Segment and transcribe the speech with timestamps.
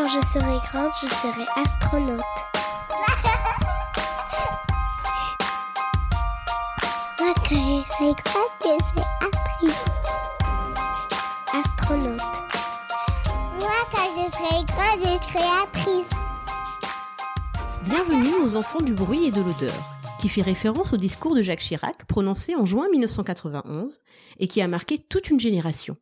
[0.00, 2.24] Quand je serai grande, je serai astronaute.
[7.18, 9.84] Moi, quand je serai grande, je serai actrice.
[11.52, 12.20] Astronaute.
[13.58, 16.10] Moi, quand je serai grande, je serai actrice.
[17.84, 19.74] Bienvenue aux enfants du bruit et de l'odeur,
[20.18, 23.98] qui fait référence au discours de Jacques Chirac prononcé en juin 1991
[24.38, 25.98] et qui a marqué toute une génération.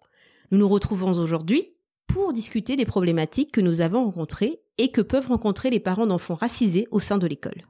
[0.52, 1.72] Nous nous retrouvons aujourd'hui
[2.09, 6.34] pour discuter des problématiques que nous avons rencontrées et que peuvent rencontrer les parents d'enfants
[6.34, 7.62] racisés au sein de l'école.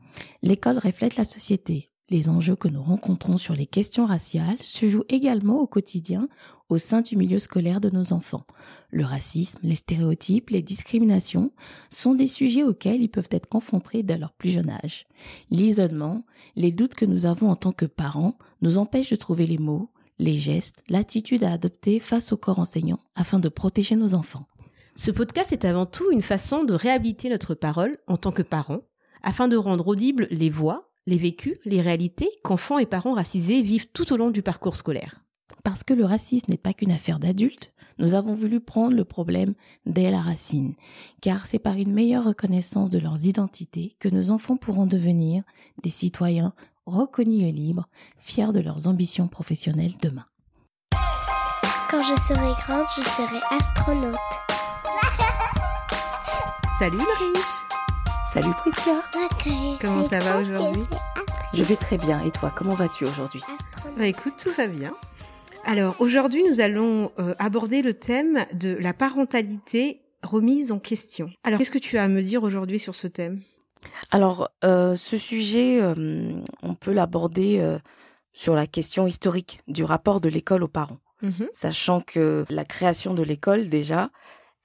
[0.43, 1.91] L'école reflète la société.
[2.11, 6.29] Les enjeux que nous rencontrons sur les questions raciales se jouent également au quotidien
[6.71, 8.47] au sein du milieu scolaire de nos enfants.
[8.91, 11.53] Le racisme, les stéréotypes, les discriminations
[11.91, 15.07] sont des sujets auxquels ils peuvent être confrontés dès leur plus jeune âge.
[15.51, 16.25] L'isolement,
[16.57, 19.91] les doutes que nous avons en tant que parents nous empêchent de trouver les mots,
[20.19, 24.47] les gestes, l'attitude à adopter face au corps enseignant afin de protéger nos enfants.
[24.95, 28.83] Ce podcast est avant tout une façon de réhabiliter notre parole en tant que parents,
[29.23, 33.89] afin de rendre audibles les voix, les vécus, les réalités qu'enfants et parents racisés vivent
[33.93, 35.21] tout au long du parcours scolaire.
[35.65, 39.55] Parce que le racisme n'est pas qu'une affaire d'adultes, nous avons voulu prendre le problème
[39.87, 40.75] dès la racine,
[41.21, 45.43] car c'est par une meilleure reconnaissance de leurs identités que nos enfants pourront devenir
[45.83, 46.55] des citoyens
[46.89, 50.25] reconnus et libres, fiers de leurs ambitions professionnelles demain.
[51.91, 54.19] Quand je serai grande, je serai astronaute.
[56.79, 57.45] Salut Ulrich
[58.33, 60.83] Salut Prisca, je Comment ça va aujourd'hui?
[61.55, 63.41] je vais très bien et toi, comment vas-tu aujourd'hui?
[63.41, 63.99] Astronaute.
[63.99, 64.95] Bah écoute, tout va bien.
[65.65, 71.31] Alors aujourd'hui, nous allons euh, aborder le thème de la parentalité remise en question.
[71.45, 73.41] Alors, qu'est-ce que tu as à me dire aujourd'hui sur ce thème?
[74.11, 77.79] Alors, euh, ce sujet, euh, on peut l'aborder euh,
[78.33, 81.49] sur la question historique du rapport de l'école aux parents, Mhm.
[81.53, 84.11] sachant que la création de l'école, déjà,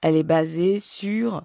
[0.02, 1.42] elle est basée sur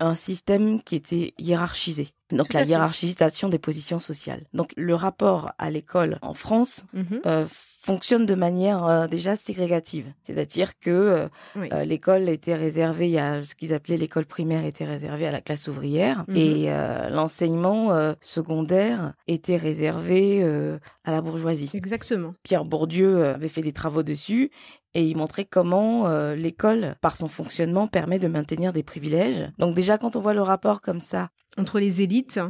[0.00, 2.08] un système qui était hiérarchisé.
[2.32, 4.42] Donc Tout la hiérarchisation des positions sociales.
[4.54, 7.20] Donc le rapport à l'école en France Mhm.
[7.26, 7.46] euh,
[7.84, 10.06] fonctionne de manière euh, déjà ségrégative.
[10.22, 11.68] C'est-à-dire que euh, Oui.
[11.72, 15.32] euh, l'école était réservée, il y a ce qu'ils appelaient l'école primaire était réservée à
[15.32, 16.36] la classe ouvrière Mhm.
[16.36, 21.70] et euh, l'enseignement euh, secondaire était réservé euh, à la bourgeoisie.
[21.74, 22.34] Exactement.
[22.42, 24.50] Pierre Bourdieu avait fait des travaux dessus
[24.94, 29.50] et il montrait comment euh, l'école, par son fonctionnement, permet de maintenir des privilèges.
[29.58, 32.40] Donc déjà, quand on voit le rapport comme ça Entre les élites,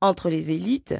[0.00, 0.94] entre les élites.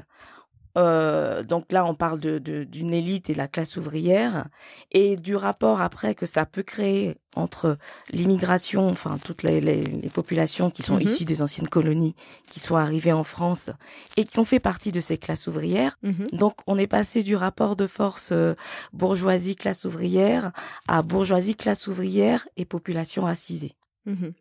[0.76, 4.46] Euh, donc là, on parle de de- d'une élite et de la classe ouvrière
[4.92, 7.78] et du rapport après que ça peut créer entre
[8.10, 11.02] l'immigration, enfin toutes les, les, les populations qui sont Mhm.
[11.02, 12.14] issues des anciennes colonies,
[12.50, 13.70] qui sont arrivées en France
[14.16, 15.98] et qui ont fait partie de ces classes ouvrières.
[16.02, 16.26] Mhm.
[16.32, 18.54] Donc on est passé du rapport de force euh,
[18.92, 20.52] bourgeoisie classe ouvrière
[20.88, 23.74] à bourgeoisie classe ouvrière et population racisée.
[24.08, 24.32] Mhm.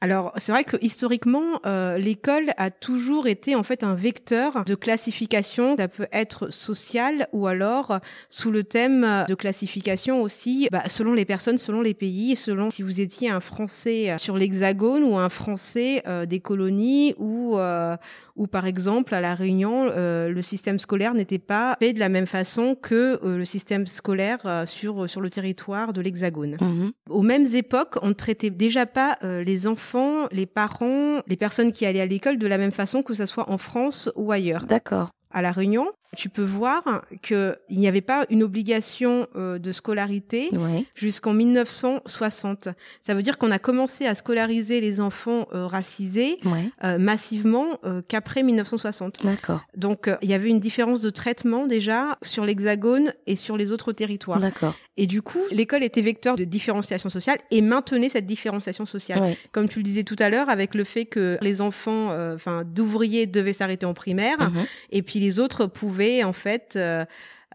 [0.00, 4.74] Alors, c'est vrai que historiquement, euh, l'école a toujours été en fait un vecteur de
[4.74, 5.76] classification.
[5.78, 7.98] Ça peut être social ou alors
[8.28, 12.82] sous le thème de classification aussi, bah, selon les personnes, selon les pays, selon si
[12.82, 17.96] vous étiez un Français euh, sur l'Hexagone ou un Français euh, des colonies ou euh,
[18.36, 22.08] ou par exemple à la Réunion, euh, le système scolaire n'était pas fait de la
[22.08, 26.92] même façon que euh, le système scolaire euh, sur sur le territoire de l'Hexagone Mhm.
[27.10, 31.72] aux mêmes époques, on ne traitait déjà pas euh, les enfants, les parents, les personnes
[31.72, 34.64] qui allaient à l'école de la même façon que ça soit en France ou ailleurs.
[34.64, 35.10] D'accord.
[35.30, 39.72] À la Réunion, tu peux voir que il n'y avait pas une obligation euh, de
[39.72, 40.50] scolarité
[40.94, 42.68] jusqu'en 1960.
[43.02, 46.38] Ça veut dire qu'on a commencé à scolariser les enfants euh, racisés
[46.84, 49.24] euh, massivement qu'après 1960.
[49.24, 49.62] D'accord.
[49.76, 53.92] Donc il y avait une différence de traitement déjà sur l'Hexagone et sur les autres
[53.92, 54.38] territoires.
[54.40, 54.74] D'accord.
[54.96, 59.34] Et du coup, l'école était vecteur de différenciation sociale et maintenait cette différenciation sociale.
[59.50, 63.26] Comme tu le disais tout à l'heure, avec le fait que les enfants, enfin, d'ouvriers
[63.26, 64.64] devaient s'arrêter en primaire, Mhm.
[64.92, 67.04] et puis les autres pouvaient, en fait, euh,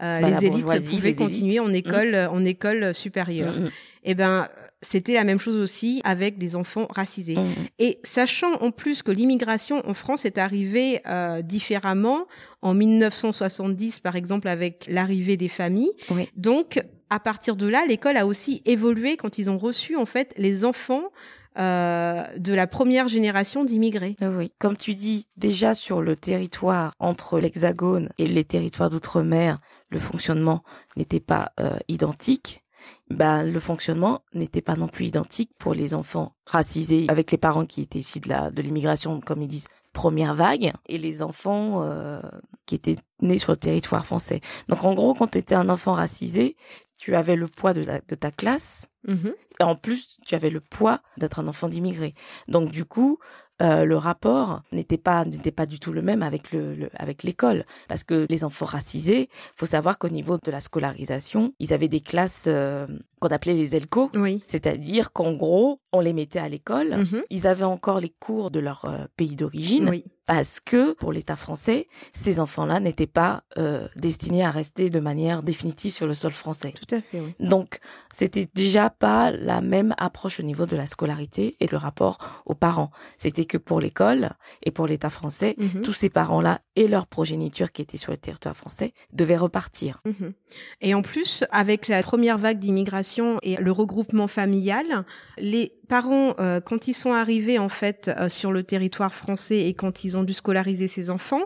[0.02, 3.58] euh, Bah, les élites pouvaient les continuer en école, en école supérieure.
[3.58, 3.70] Mhm.
[4.04, 4.48] Et ben,
[4.82, 7.36] c'était la même chose aussi avec des enfants racisés.
[7.78, 12.26] Et sachant en plus que l'immigration en France est arrivée euh, différemment
[12.62, 15.92] en 1970, par exemple, avec l'arrivée des familles.
[16.10, 16.28] Oui.
[16.36, 20.32] Donc, à partir de là, l'école a aussi évolué quand ils ont reçu en fait
[20.36, 21.10] les enfants
[21.58, 24.16] euh, de la première génération d'immigrés.
[24.20, 29.58] Oui, Oui, comme tu dis, déjà sur le territoire entre l'Hexagone et les territoires d'outre-mer,
[29.90, 30.62] le fonctionnement
[30.96, 32.62] n'était pas euh, identique.
[33.10, 37.66] Bah, le fonctionnement n'était pas non plus identique pour les enfants racisés avec les parents
[37.66, 42.20] qui étaient issus de de l'immigration, comme ils disent, première vague, et les enfants euh,
[42.66, 44.40] qui étaient nés sur le territoire français.
[44.68, 46.56] Donc en gros, quand tu étais un enfant racisé,
[46.96, 48.86] tu avais le poids de, de ta classe.
[49.08, 49.32] Mhm.
[49.58, 52.14] Et en plus, tu avais le poids d'être un enfant d'immigré.
[52.48, 53.18] Donc du coup,
[53.60, 57.22] euh, le rapport n'était pas n'était pas du tout le même avec le, le- avec
[57.22, 61.88] l'école parce que les enfants racisés, faut savoir qu'au niveau de la scolarisation, ils avaient
[61.88, 62.86] des classes euh,
[63.20, 64.42] qu'on appelait les ELCO, Oui.
[64.46, 66.96] c'est-à-dire qu'en gros, on les mettait à l'école.
[66.96, 67.22] Mhm.
[67.30, 70.04] Ils avaient encore les cours de leur euh, pays d'origine Oui.
[70.30, 75.42] Parce que pour l'État français, ces enfants-là n'étaient pas euh, destinés à rester de manière
[75.42, 76.72] définitive sur le sol français.
[76.72, 77.18] Tout à fait.
[77.20, 77.34] Oui.
[77.40, 77.80] Donc,
[78.12, 82.54] c'était déjà pas la même approche au niveau de la scolarité et le rapport aux
[82.54, 82.92] parents.
[83.18, 84.30] C'était que pour l'école
[84.62, 85.80] et pour l'État français, Mhm.
[85.80, 90.00] tous ces parents-là et leur progéniture qui étaient sur le territoire français devaient repartir.
[90.04, 90.32] Mhm.
[90.80, 95.04] Et en plus, avec la première vague d'immigration et le regroupement familial,
[95.38, 99.74] les parents, euh, quand ils sont arrivés en fait euh, sur le territoire français et
[99.74, 101.42] quand ils ont dû scolariser ces enfants,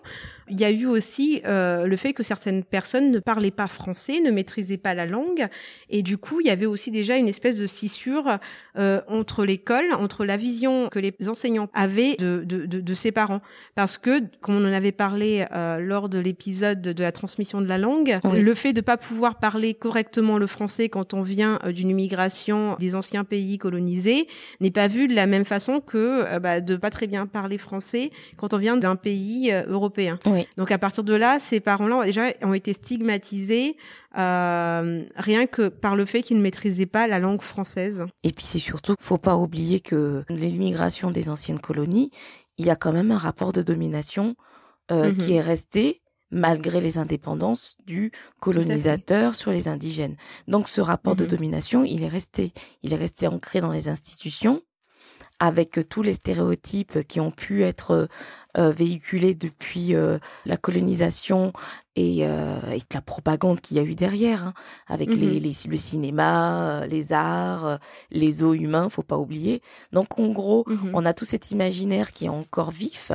[0.49, 4.21] il y a eu aussi euh, le fait que certaines personnes ne parlaient pas français,
[4.21, 5.47] ne maîtrisaient pas la langue,
[5.91, 8.39] et du coup, il y avait aussi déjà une espèce de scissure
[8.79, 13.13] euh, entre l'école, entre la vision que les enseignants avaient de, de, de, de ses
[13.13, 13.41] parents,
[13.75, 17.67] parce que, comme on en avait parlé euh, lors de l'épisode de la transmission de
[17.67, 18.41] la langue, Oui.
[18.41, 22.77] le fait de pas pouvoir parler correctement le français quand on vient euh, d'une immigration
[22.79, 24.27] des anciens pays colonisés
[24.61, 27.59] n'est pas vu de la même façon que euh, bah, de pas très bien parler
[27.59, 30.19] français quand on vient d'un pays euh, européen.
[30.27, 30.34] Oui.
[30.57, 33.77] Donc à partir de là, ces parents-là déjà ont été stigmatisés
[34.19, 38.05] euh, rien que par le fait qu'ils ne maîtrisaient pas la langue française.
[38.23, 42.11] Et puis c'est surtout, faut pas oublier que l'immigration des anciennes colonies,
[42.59, 44.37] il y a quand même un rapport de domination
[44.91, 45.17] euh, Mhm.
[45.17, 50.17] qui est resté malgré les indépendances du colonisateur sur les indigènes.
[50.49, 51.31] Donc ce rapport de Mhm.
[51.31, 52.53] domination, il est resté,
[52.83, 54.61] il est resté ancré dans les institutions
[55.41, 58.09] avec tous les stéréotypes qui ont pu être
[58.57, 61.53] euh, véhiculés depuis euh, la colonisation
[61.97, 64.55] et, euh, et la propagande qu'il y a eu derrière, hein,
[64.89, 65.21] avec Mhm.
[65.21, 67.79] les, les, le cinéma, euh, les arts,
[68.11, 69.63] les eaux humains, faut pas oublier.
[69.93, 70.91] Donc en gros, Mhm.
[70.93, 73.13] on a tout cet imaginaire qui est encore vif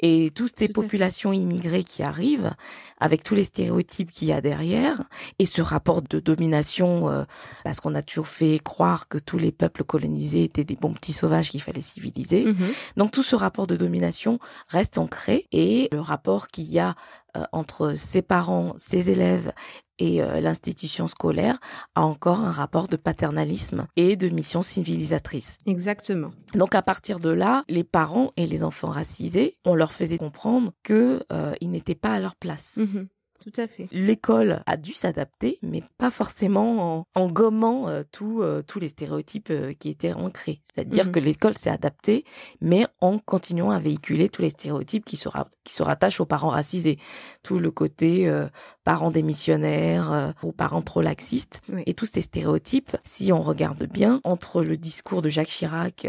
[0.00, 0.88] et toutes ces Tout à fait.
[0.88, 2.52] populations immigrées qui arrivent
[2.98, 5.04] avec tous les stéréotypes qu'il y a derrière
[5.38, 7.24] et ce rapport de domination euh,
[7.62, 11.12] parce qu'on a toujours fait croire que tous les peuples colonisés étaient des bons petits
[11.12, 12.46] sauvages qu'il fallait civiliser.
[12.46, 12.56] Mhm.
[12.96, 14.40] Donc tout ce rapport de domination
[14.76, 16.94] reste ancré et le rapport qu'il y a
[17.36, 19.52] euh, entre ses parents, ses élèves
[19.98, 21.58] et euh, l'institution scolaire
[21.94, 25.58] a encore un rapport de paternalisme et de mission civilisatrice.
[25.66, 26.30] Exactement.
[26.54, 30.72] Donc à partir de là, les parents et les enfants racisés, on leur faisait comprendre
[30.82, 32.76] que euh, ils n'étaient pas à leur place.
[32.76, 33.08] Mhm.
[33.42, 33.86] Tout à fait.
[33.92, 38.88] L'école a dû s'adapter, mais pas forcément en, en gommant euh, tous euh, tous les
[38.88, 40.60] stéréotypes euh, qui étaient ancrés.
[40.64, 41.12] C'est-à-dire Mhm.
[41.12, 42.24] que l'école s'est adaptée,
[42.60, 46.26] mais en continuant à véhiculer tous les stéréotypes qui se, ra- qui se rattachent aux
[46.26, 46.98] parents racisés.
[47.42, 48.28] Tout le côté
[48.84, 51.60] parents démissionnaires ou parents trop laxistes.
[51.72, 51.82] Oui.
[51.86, 56.08] Et tous ces stéréotypes, si on regarde bien, entre le discours de Jacques Chirac,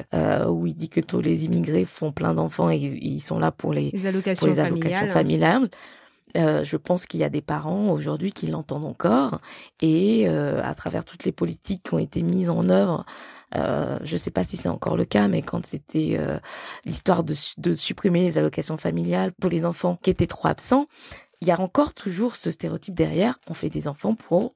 [0.50, 3.51] où il dit que tous les immigrés font plein d'enfants et ils- ils sont là
[3.51, 5.13] pour les Les allocations pour les allocations familiales.
[5.13, 5.69] familiales.
[6.35, 9.39] Euh, je pense qu'il y a des parents aujourd'hui qui l'entendent encore
[9.81, 13.06] et euh, à travers toutes les politiques qui ont été mises en œuvre,
[13.56, 16.19] euh, je ne sais pas si c'est encore le cas, mais quand c'était
[16.85, 20.88] l'histoire de, de supprimer les allocations familiales pour les enfants qui étaient trop absents,
[21.41, 23.39] il y a encore toujours ce stéréotype derrière.
[23.47, 24.53] On fait des enfants pour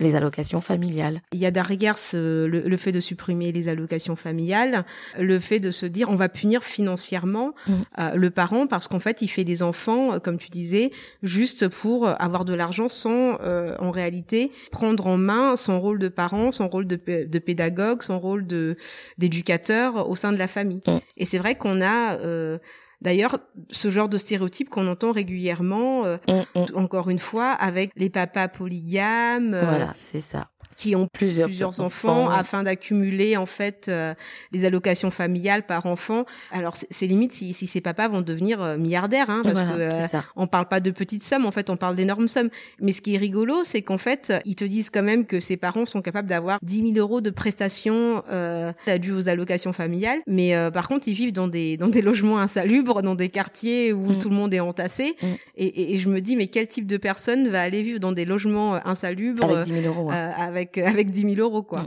[0.00, 1.20] les allocations familiales.
[1.32, 4.84] Il y a derrière ce, le, le fait de supprimer les allocations familiales,
[5.18, 7.72] le fait de se dire on va punir financièrement Mm.
[7.98, 10.90] euh, le parent parce qu'en fait il fait des enfants, euh, comme tu disais,
[11.22, 15.98] juste pour euh, avoir de l'argent sans euh, en réalité prendre en main son rôle
[15.98, 18.76] de parent, son rôle de, de pédagogue, son rôle de
[19.18, 20.80] d'éducateur au sein de la famille.
[20.86, 20.98] Mm.
[21.16, 22.58] Et c'est vrai qu'on a euh,
[23.00, 23.38] D'ailleurs,
[23.70, 28.10] ce genre de stéréotype qu'on entend régulièrement, euh, On- on- encore une fois, avec les
[28.10, 30.48] papas polygames, euh, voilà, c'est ça.
[30.76, 34.14] qui ont Plusieurs, plusieurs enfants afin d'accumuler en fait euh,
[34.52, 36.24] les allocations familiales par enfant.
[36.52, 39.80] Alors c'est limite si, si ces papas vont devenir euh, milliardaires, hein, parce Voilà, que
[39.94, 40.22] euh, ça.
[40.36, 42.48] on parle pas de petites sommes, en fait on parle d'énormes sommes.
[42.80, 45.56] Mais ce qui est rigolo, c'est qu'en fait ils te disent quand même que ces
[45.56, 50.54] parents sont capables d'avoir 10 000 euros de prestations euh, dues aux allocations familiales, mais
[50.54, 54.12] euh, par contre ils vivent dans des dans des logements insalubres, dans des quartiers où
[54.12, 54.18] Mm.
[54.18, 55.16] tout le monde est entassé.
[55.22, 55.26] Mm.
[55.56, 58.12] Et, et, et je me dis mais quel type de personne va aller vivre dans
[58.12, 60.10] des logements euh, insalubres Avec 10 000 euros.
[60.10, 60.14] hein.
[60.14, 61.86] euh, avec avec 10 000 euros quoi.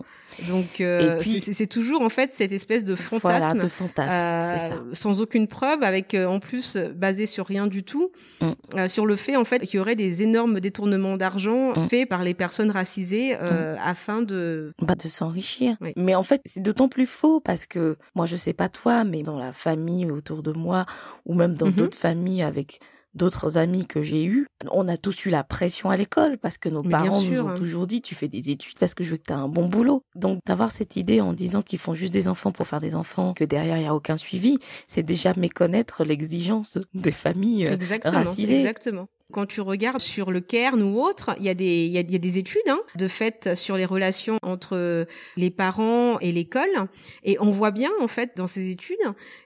[0.49, 4.73] Donc euh, c'est- toujours en fait cette espèce de fantasme Voilà, de fantasme, euh, ça.
[4.93, 8.51] sans aucune preuve, avec euh, en plus euh, basé sur rien du tout, Mm.
[8.77, 12.23] euh, sur le fait en fait qu'il y aurait des énormes détournements d'argent faits par
[12.23, 15.75] les personnes racisées euh, afin de bah, de s'enrichir.
[15.81, 15.91] Oui.
[15.97, 19.23] Mais en fait, c'est d'autant plus faux parce que moi, je sais pas toi, mais
[19.23, 20.85] dans la famille autour de moi
[21.25, 21.73] ou même dans Mhm.
[21.73, 22.79] d'autres familles avec
[23.13, 26.69] d'autres amis que j'ai eus, on a tous eu la pression à l'école parce que
[26.69, 27.55] nos Mais parents nous ont hein.
[27.55, 29.67] toujours dit tu fais des études parce que je veux que tu aies un bon
[29.67, 30.01] boulot.
[30.15, 33.33] Donc d'avoir cette idée en disant qu'ils font juste des enfants pour faire des enfants,
[33.33, 38.13] que derrière il y a aucun suivi, c'est déjà méconnaître l'exigence des familles euh, Exactement,
[38.23, 38.59] racisées.
[38.59, 39.09] exactement.
[39.33, 42.01] Quand tu regardes sur le Cairn ou autre, il y a des, il y a,
[42.01, 45.05] il y a des études hein, de fait sur les relations entre
[45.37, 46.87] les parents et l'école,
[47.23, 48.97] et on voit bien en fait dans ces études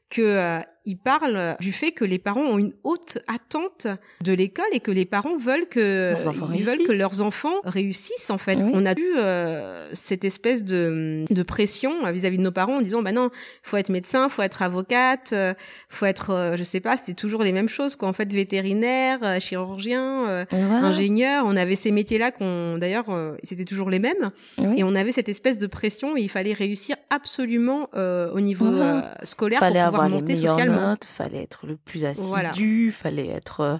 [0.09, 3.87] que euh, ils parlent du fait que les parents ont une haute attente
[4.21, 6.13] de l'école et que les parents veulent que
[6.53, 8.59] ils veulent que leurs enfants réussissent en fait.
[8.63, 8.71] Oui.
[8.73, 13.01] On a eu euh, cette espèce de, de pression vis-à-vis de nos parents en disant
[13.01, 13.29] bah non,
[13.63, 15.53] faut être médecin, faut être avocate, euh,
[15.89, 19.19] faut être euh, je sais pas, c'était toujours les mêmes choses quoi en fait vétérinaire,
[19.23, 20.87] euh, chirurgien, euh, Voilà.
[20.87, 23.05] ingénieur, on avait ces métiers-là qu'on d'ailleurs
[23.43, 24.75] c'était toujours les mêmes Oui.
[24.77, 28.65] et on avait cette espèce de pression où il fallait réussir absolument euh, au niveau
[28.65, 29.15] Voilà.
[29.23, 30.74] scolaire fallait pour pouvoir avoir monter socialement.
[30.75, 32.51] Notes, fallait être le plus assidu, Voilà.
[32.91, 33.77] fallait être euh,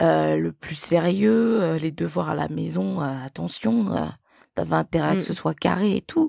[0.00, 3.86] euh, le plus sérieux, euh, les devoirs à la maison, euh, attention,
[4.54, 5.18] t'avais intérêt à Mm.
[5.18, 6.28] que ce soit carré et tout.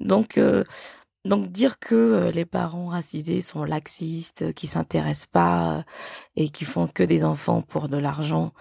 [0.00, 0.38] Donc
[1.24, 5.84] donc dire que les parents racisés sont laxistes, qui s'intéressent pas
[6.36, 8.52] et qui font que des enfants pour de l'argent,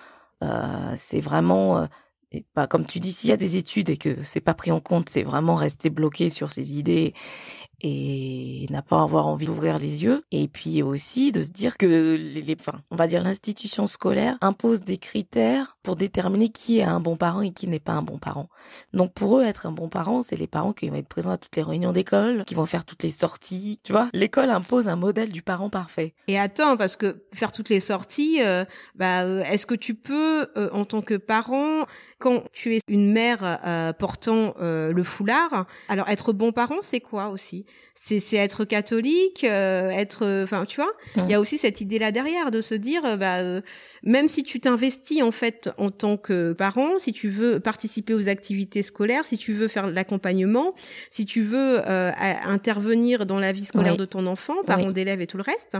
[0.96, 1.88] c'est vraiment
[2.34, 4.72] et pas comme tu dis s'il y a des études et que c'est pas pris
[4.72, 7.14] en compte, c'est vraiment rester bloqué sur ses idées
[7.82, 11.86] et n'a pas avoir envie d'ouvrir les yeux et puis aussi de se dire que
[11.86, 16.84] les, les enfin, on va dire l'institution scolaire impose des critères pour déterminer qui est
[16.84, 18.50] un bon parent et qui n'est pas un bon parent.
[18.94, 21.38] Donc pour eux être un bon parent, c'est les parents qui vont être présents à
[21.38, 24.10] toutes les réunions d'école, qui vont faire toutes les sorties, tu vois.
[24.14, 26.14] L'école impose un modèle du parent parfait.
[26.28, 28.66] Et attends, parce que faire toutes les sorties, euh,
[28.96, 31.86] bah, euh, est-ce que tu peux, euh, en tant que parent,
[32.20, 37.00] quand tu es une mère euh, portant euh, le foulard, alors être bon parent, c'est
[37.00, 37.66] quoi aussi?
[38.00, 41.82] C'est c'est être catholique, euh, être, euh, enfin, tu vois, il y a aussi cette
[41.82, 43.62] idée-là derrière de se dire, euh, bah, euh,
[44.04, 48.30] même si tu t'investis en fait en tant que parent, si tu veux participer aux
[48.30, 50.76] activités scolaires, si tu veux faire l'accompagnement,
[51.10, 52.12] si tu veux euh,
[52.46, 53.98] intervenir dans la vie scolaire Oui.
[54.00, 54.94] de ton enfant, parents Oui.
[54.94, 55.76] d'élèves et tout le reste,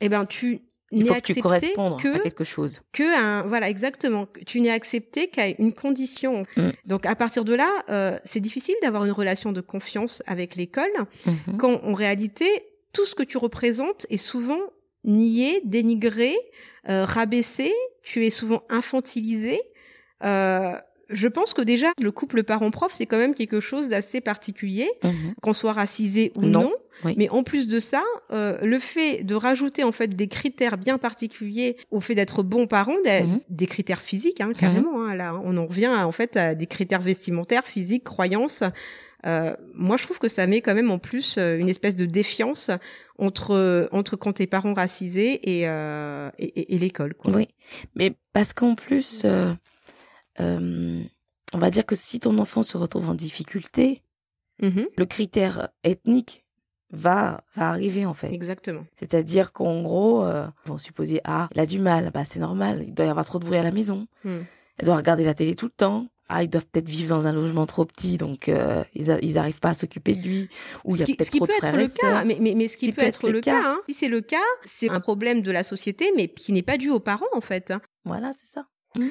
[0.00, 0.62] eh ben tu
[0.94, 2.82] Il faut que tu correspondes que à quelque chose.
[2.92, 6.70] que un voilà exactement tu n'es accepté qu'à une condition Mm.
[6.86, 10.90] donc à partir de là euh, c'est difficile d'avoir une relation de confiance avec l'école
[11.26, 11.56] Mhm.
[11.58, 12.46] quand en réalité
[12.92, 14.60] tout ce que tu représentes est souvent
[15.04, 16.34] nié dénigré
[16.88, 17.72] euh, rabaissé
[18.02, 19.60] tu es souvent infantilisé
[20.24, 20.74] euh,
[21.12, 25.34] je pense que déjà le couple parent-prof c'est quand même quelque chose d'assez particulier Mhm.
[25.40, 26.72] qu'on soit racisé ou Non, non.
[27.04, 27.14] oui.
[27.16, 28.02] Mais en plus de ça,
[28.32, 32.66] euh, le fait de rajouter en fait des critères bien particuliers au fait d'être bon
[32.66, 33.40] parent, des, Mhm.
[33.48, 35.02] des critères physiques hein, carrément.
[35.04, 38.62] hein, là, on en revient en fait à des critères vestimentaires, physiques, croyances.
[39.24, 42.06] Euh, moi, je trouve que ça met quand même en plus euh, une espèce de
[42.06, 42.70] défiance
[43.18, 47.14] entre entre quand t'es parent racisé et euh, et, et- et l'école.
[47.26, 47.46] Oui,
[47.94, 49.22] mais parce qu'en plus,
[50.40, 51.02] euh,
[51.52, 54.02] on va dire que si ton enfant se retrouve en difficulté,
[54.60, 56.44] Mhm, le critère ethnique
[56.90, 58.32] va, va arriver en fait.
[58.32, 58.84] exactement.
[58.94, 62.94] C'est-à-dire qu'en gros, euh, vont supposer ah, il a du mal, bah c'est normal, il
[62.94, 64.46] doit y avoir trop de bruit à la maison, il
[64.84, 66.08] doit regarder la télé tout le temps.
[66.28, 69.36] Ah, ils doivent peut-être vivre dans un logement trop petit, donc euh, ils, a- ils
[69.36, 70.48] arrivent pas à s'occuper de lui.
[70.84, 71.88] Ou il y ce a qui, peut-être ce trop peut de être frères le et
[71.90, 72.24] cas, sœurs.
[72.24, 73.80] mais, mais, mais ce qui, peut, être, le cas, hein.
[73.86, 76.88] si c'est le cas, c'est un problème de la société, mais qui n'est pas dû
[76.88, 77.70] aux parents en fait.
[77.70, 77.82] hein.
[78.06, 78.66] Voilà, c'est ça.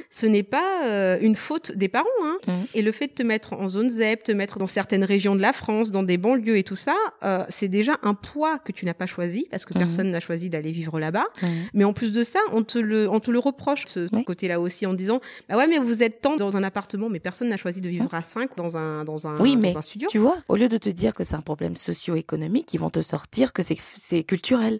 [0.09, 2.05] Ce n'est pas euh, une faute des parents.
[2.23, 2.37] Hein.
[2.47, 2.65] Mhm.
[2.73, 5.41] Et le fait de te mettre en zone ZEP, te mettre dans certaines régions de
[5.41, 8.85] la France, dans des banlieues et tout ça, euh, c'est déjà un poids que tu
[8.85, 9.79] n'as pas choisi parce que Mhm.
[9.79, 11.25] personne n'a choisi d'aller vivre là-bas.
[11.73, 14.23] Mais en plus de ça, on te le, on te le reproche ce Oui.
[14.23, 15.19] côté-là aussi en disant,
[15.49, 18.13] bah ouais, mais vous êtes tant dans un appartement, mais personne n'a choisi de vivre
[18.13, 20.07] à cinq dans un, dans un, Oui, dans mais un studio.
[20.11, 23.01] Tu vois, au lieu de te dire que c'est un problème socio-économique, ils vont te
[23.01, 24.79] sortir que c'est culturel.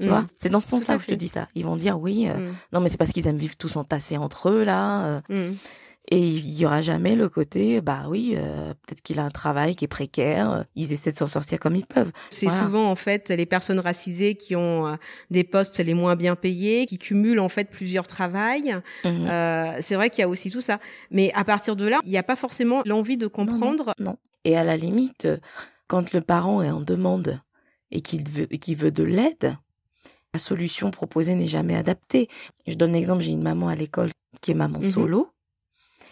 [0.00, 0.10] Tu Mm.
[0.10, 1.48] vois, c'est dans ce sens-là où je te dis ça.
[1.54, 2.54] Ils vont dire oui, euh, Mm.
[2.72, 5.04] non mais c'est parce qu'ils aiment vivre tous entassés entre eux là.
[5.06, 5.56] euh, Mm.
[6.10, 9.74] et il y aura jamais le côté, bah oui, euh, peut-être qu'il a un travail
[9.76, 10.64] qui est précaire.
[10.74, 12.12] ils essaient de s'en sortir comme ils peuvent.
[12.30, 12.62] C'est Voilà.
[12.64, 14.96] souvent en fait les personnes racisées qui ont
[15.30, 18.76] des postes les moins bien payés, qui cumulent en fait plusieurs travails.
[19.04, 19.28] Mhm.
[19.80, 20.78] C'est vrai qu'il y a aussi tout ça.
[21.10, 23.92] Mais à partir de là, il n'y a pas forcément l'envie de comprendre.
[23.98, 24.16] Non.
[24.44, 25.26] Et à la limite,
[25.88, 27.40] quand le parent est en demande
[27.90, 29.56] et qu'il veut, et qu'il veut de l'aide,
[30.34, 32.28] la solution proposée n'est jamais adaptée.
[32.66, 34.90] Je donne l'exemple, j'ai une maman à l'école qui est maman Mhm.
[34.90, 35.28] solo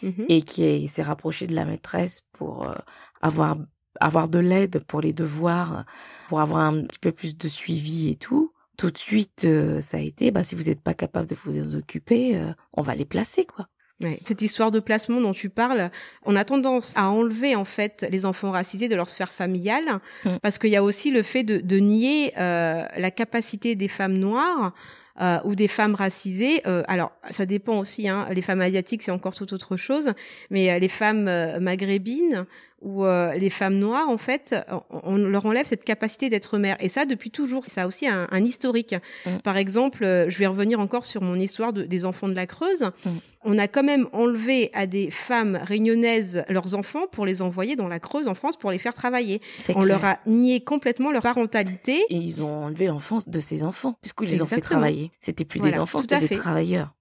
[0.02, 0.24] Mhm.
[0.28, 2.74] et qui est- s'est rapprochée de la maîtresse pour euh,
[3.20, 3.56] avoir
[3.98, 5.86] avoir de l'aide pour les devoirs,
[6.28, 8.52] pour avoir un petit peu plus de suivi et tout.
[8.76, 11.58] Tout de suite, euh, ça a été, bah, si vous n'êtes pas capable de vous
[11.58, 13.68] en occuper, euh, on va les placer, quoi.
[14.02, 14.20] Ouais.
[14.26, 15.90] Cette histoire de placement dont tu parles,
[16.24, 20.36] on a tendance à enlever en fait les enfants racisés de leur sphère familiale, Mm.
[20.42, 24.18] parce qu'il y a aussi le fait de, de nier euh, la capacité des femmes
[24.18, 24.74] noires
[25.22, 26.60] euh, ou des femmes racisées.
[26.66, 28.06] Euh, alors, ça dépend aussi.
[28.06, 30.12] Hein, les femmes asiatiques, c'est encore tout autre chose.
[30.50, 32.44] Mais euh, les femmes euh, maghrébines
[32.82, 34.54] ou euh, les femmes noires, en fait,
[34.90, 36.76] on, leur enlève cette capacité d'être mère.
[36.80, 38.94] Et ça, depuis toujours, ça a aussi un, un historique.
[39.24, 39.38] Mm.
[39.42, 42.46] Par exemple, euh, je vais revenir encore sur mon histoire de- des enfants de la
[42.46, 42.90] Creuse.
[43.04, 43.10] Mm.
[43.44, 47.88] On a quand même enlevé à des femmes réunionnaises leurs enfants pour les envoyer dans
[47.88, 49.40] la Creuse en France pour les faire travailler.
[49.70, 49.84] On clair.
[49.86, 52.02] leur a nié complètement leur parentalité.
[52.10, 55.10] Et ils ont enlevé l'enfance de ses enfants, puisqu'ils les ont fait travailler.
[55.20, 56.92] C'était plus des enfants, c'était des travailleurs.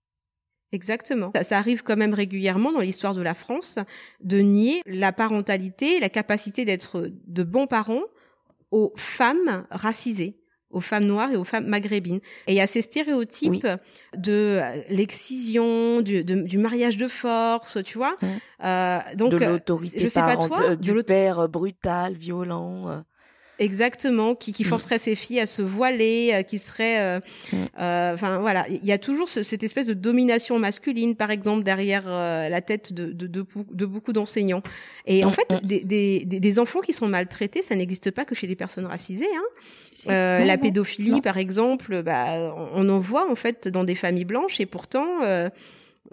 [0.71, 1.31] Exactement.
[1.35, 3.75] Ça, ça arrive quand même régulièrement dans l'histoire de la France
[4.21, 8.03] de nier la parentalité, la capacité d'être de bons parents
[8.71, 10.37] aux femmes racisées
[10.71, 12.19] aux femmes noires et aux femmes maghrébines.
[12.47, 13.61] Et il y a ces stéréotypes Oui.
[14.17, 18.17] de euh, l'excision, du, de- du mariage de force, tu vois.
[18.61, 22.15] Euh, donc, de euh, l'autorité je sais pas parent- toi, euh, du père euh, brutal,
[22.15, 23.03] violent.
[23.59, 23.63] Euh.
[23.63, 24.67] Exactement, qui, qui Mm.
[24.67, 27.19] forcerait ses filles à se voiler, euh, qui serait, euh,
[27.51, 27.55] Mm.
[27.79, 31.63] euh, enfin voilà, il y a toujours ce- cette espèce de domination masculine, par exemple
[31.63, 34.61] derrière euh, la tête de, de, de, beaucoup d'enseignants.
[35.05, 38.35] Et en Mm, fait, des, des, des- enfants qui sont maltraités, ça n'existe pas que
[38.35, 39.25] chez des personnes racisées.
[39.35, 40.09] Hein.
[40.09, 41.21] Euh, non, la pédophilie, non.
[41.21, 45.07] par exemple, bah, on on en voit en fait dans des familles blanches, et pourtant.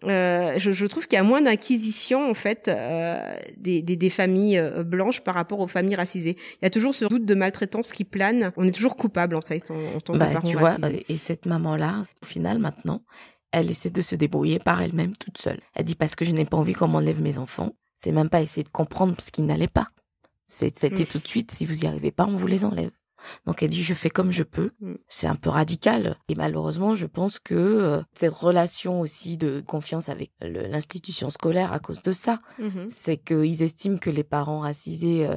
[0.04, 3.20] Euh, je, je trouve qu'il y a moins d'inquisition en fait euh,
[3.56, 6.36] des, des, des familles euh, blanches par rapport aux familles racisées.
[6.60, 8.52] Il y a toujours ce doute de maltraitance qui plane.
[8.56, 11.04] On est toujours coupable en fait en, en tant que Bah, parent tu vois, racisé.
[11.08, 13.02] et cette maman-là, au final, maintenant,
[13.52, 15.60] elle essaie de se débrouiller par elle-même toute seule.
[15.74, 17.72] Elle dit parce que je n'ai pas envie qu'on m'enlève mes enfants.
[17.96, 19.88] C'est même pas essayer de comprendre ce qui n'allait pas.
[20.46, 21.06] C'était Mm.
[21.06, 22.90] tout de suite, si vous y arrivez pas, on vous les enlève.
[23.46, 24.70] Donc elle dit je fais comme je peux.
[24.80, 24.94] Mm.
[25.08, 30.08] C'est un peu radical et malheureusement je pense que euh, cette relation aussi de confiance
[30.08, 32.86] avec l'institution scolaire à cause de ça, Mhm.
[32.88, 35.36] c'est qu'ils estiment que les parents racisés euh,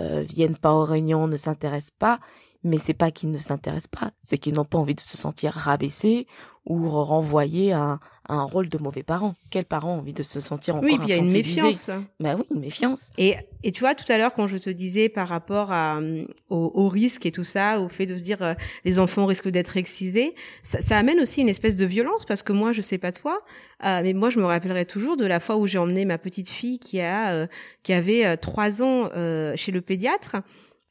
[0.00, 2.20] euh, viennent pas aux réunions, ne s'intéressent pas,
[2.64, 5.52] mais c'est pas qu'ils ne s'intéressent pas, c'est qu'ils n'ont pas envie de se sentir
[5.52, 6.26] rabaissés
[6.68, 9.34] ou renvoyés à un, à un rôle de mauvais parent.
[9.50, 11.88] Quel parent a envie de se sentir encore Oui, il y a une méfiance.
[12.20, 13.10] Bah oui, une méfiance.
[13.16, 16.26] Et, et tu vois, tout à l'heure, quand je te disais par rapport à, hum,
[16.50, 18.52] au, au risque et tout ça, au fait de se dire euh,
[18.84, 22.52] les enfants risquent d'être excisés, ça, ça amène aussi une espèce de violence parce que
[22.52, 23.40] moi, je sais pas toi,
[23.86, 26.50] euh, mais moi, je me rappellerai toujours de la fois où j'ai emmené ma petite
[26.50, 27.46] fille qui a euh,
[27.82, 30.36] qui avait euh, trois ans euh, chez le pédiatre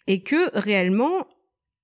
[0.07, 1.27] et que réellement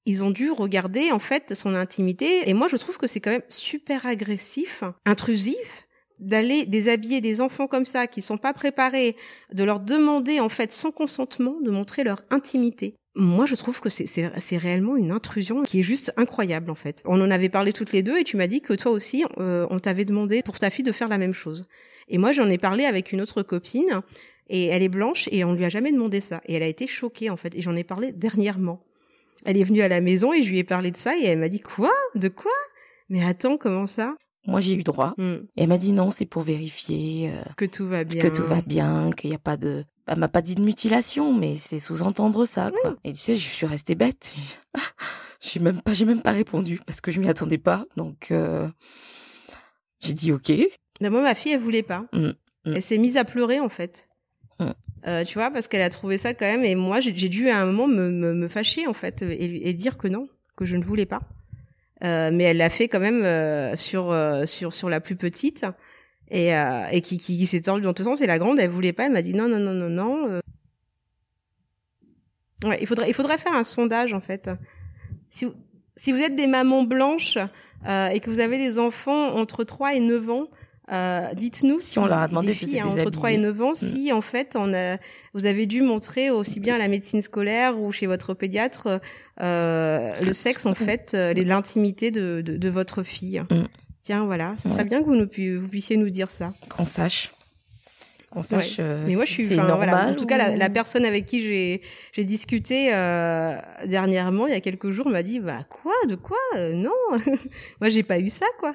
[0.05, 3.31] ils ont dû regarder en fait son intimité et moi je trouve que c'est quand
[3.31, 5.87] même super agressif, intrusif
[6.19, 9.15] d'aller déshabiller des enfants comme ça qui sont pas préparés,
[9.51, 12.95] de leur demander en fait sans consentement de montrer leur intimité.
[13.15, 17.03] Moi, je trouve que c'est- réellement une intrusion qui est juste incroyable en fait.
[17.05, 19.67] On en avait parlé toutes les deux et tu m'as dit que toi aussi, euh,
[19.69, 21.65] on t'avait demandé pour ta fille de faire la même chose.
[22.07, 24.01] Et moi, j'en ai parlé avec une autre copine
[24.49, 26.41] et elle est blanche et on lui a jamais demandé ça.
[26.47, 27.53] Et elle a été choquée en fait.
[27.55, 28.83] Et j'en ai parlé dernièrement.
[29.45, 31.39] Elle est venue à la maison et je lui ai parlé de ça et elle
[31.39, 31.91] m'a dit quoi?
[32.15, 32.51] De quoi?
[33.09, 34.15] Mais attends, comment ça?
[34.45, 35.13] Moi j'ai eu droit.
[35.17, 38.21] Hmm, Et elle m'a dit non, c'est pour vérifier euh, Que tout va bien.
[38.21, 39.85] que tout va bien, qu'il n'y a pas de...
[40.05, 42.97] Elle m'a pas dit de mutilation, mais c'est sous-entendre ça, quoi.
[43.05, 44.35] Et tu sais, je suis restée bête.
[45.39, 47.85] J'ai même pas, j'ai même pas répondu parce que je m'y attendais pas.
[47.97, 48.69] Donc, euh,
[49.99, 50.53] j'ai dit ok.
[51.01, 52.05] Mais moi, ma fille, elle voulait pas.
[52.13, 52.33] Mm, mm.
[52.65, 54.07] Elle s'est mise à pleurer, en fait.
[55.05, 56.63] Euh, tu vois, parce qu'elle a trouvé ça quand même.
[56.63, 60.07] Et moi, j'ai dû à un moment me, me, fâcher, en fait, et, dire que
[60.07, 61.21] non, que je ne voulais pas.
[62.03, 65.65] Euh, mais elle l'a fait quand même euh, sur, sur, sur la plus petite.
[66.31, 66.51] Et,
[66.91, 68.21] et qui, qui, qui s'est tordue dans tous sens.
[68.21, 69.05] Et la grande, elle voulait pas.
[69.05, 70.41] Elle m'a dit non, non, non, non, non.
[72.79, 74.49] il faudrait, il faudrait faire un sondage, en fait.
[75.29, 75.53] Si vous,
[75.95, 77.37] si vous êtes des mamans blanches
[77.85, 80.47] et que vous avez des enfants entre 3 et 9 ans,
[80.91, 83.53] euh, dites-nous Si on leur a demandé filles hein, entre 3 et déshabiller.
[83.59, 84.97] 9 ans, si en fait on a,
[85.33, 88.99] vous avez dû montrer aussi bien à la médecine scolaire ou chez votre pédiatre
[89.41, 93.41] euh, le sexe en fait, euh, l'intimité de, de, de votre fille.
[93.49, 93.63] Mm.
[94.01, 94.73] Tiens, voilà, ce Ouais.
[94.73, 95.29] serait bien que vous, nous,
[95.61, 96.51] vous puissiez nous dire ça.
[96.69, 97.31] Qu'on sache.
[98.31, 99.75] Qu'on sache euh, Mais moi, je suis, normal.
[99.89, 100.07] voilà.
[100.07, 104.57] En tout cas, la, la personne avec qui j'ai j'ai discuté euh, dernièrement, il y
[104.57, 106.35] a quelques jours, m'a dit bah quoi, de quoi?
[106.57, 106.91] Euh, Non,
[107.79, 108.73] moi j'ai pas eu ça quoi.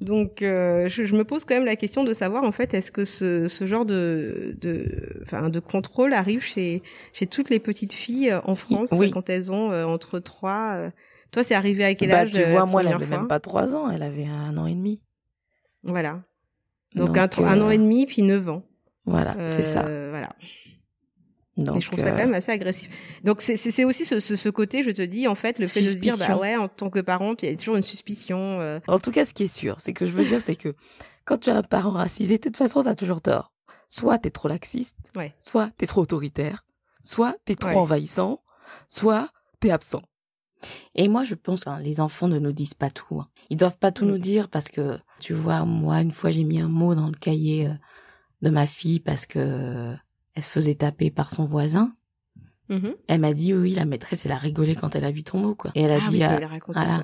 [0.00, 2.90] Donc, euh, je, je me pose quand même la question de savoir en fait, est-ce
[2.90, 6.82] que ce, ce genre de de enfin de contrôle arrive chez
[7.12, 9.10] chez toutes les petites filles euh, en France Oui.
[9.10, 10.72] quand elles ont euh, entre trois.
[10.76, 10.90] euh,
[11.32, 13.18] Toi, c'est arrivé à quel bah, âge tu euh, vois, moi, elle première avait fois?
[13.18, 15.02] même pas trois ans, elle avait un an et demi.
[15.82, 16.22] Voilà.
[16.94, 18.62] Donc, un, un euh, an et demi puis neuf ans.
[19.04, 19.84] Voilà, c'est ça.
[19.86, 20.30] Euh, Voilà.
[21.64, 22.88] Donc, et je trouve ça euh, quand même assez agressif.
[23.24, 25.88] Donc c'est aussi ce, ce, ce côté, je te dis, en fait, le fait de
[25.88, 28.60] se dire, bah ouais, en tant que parent, il y a toujours une suspicion.
[28.60, 30.74] euh, En tout cas, ce qui est sûr, c'est que je veux dire, c'est que
[31.24, 33.52] quand tu as un parent racisé, de toute façon, t'as toujours tort.
[33.88, 35.34] Soit t'es trop laxiste, Ouais.
[35.38, 36.64] soit t'es trop autoritaire,
[37.02, 37.76] soit t'es trop Ouais.
[37.76, 38.42] envahissant,
[38.88, 39.28] soit
[39.60, 40.02] t'es absent.
[40.94, 43.20] Et moi, je pense que les enfants ne nous disent pas tout.
[43.20, 43.28] hein.
[43.48, 44.08] Ils doivent pas tout Mm.
[44.08, 47.14] nous dire parce que, tu vois, moi, une fois, j'ai mis un mot dans le
[47.14, 47.72] cahier euh,
[48.42, 49.94] de ma fille parce que euh,
[50.40, 51.92] elle se faisait taper par son voisin.
[52.70, 52.94] Mhm.
[53.08, 55.54] Elle m'a dit, oui, la maîtresse, elle a rigolé quand elle a vu ton mot,
[55.54, 55.70] quoi.
[55.74, 56.88] Et elle a ah dit, oui, à- voilà.
[56.98, 57.02] ça.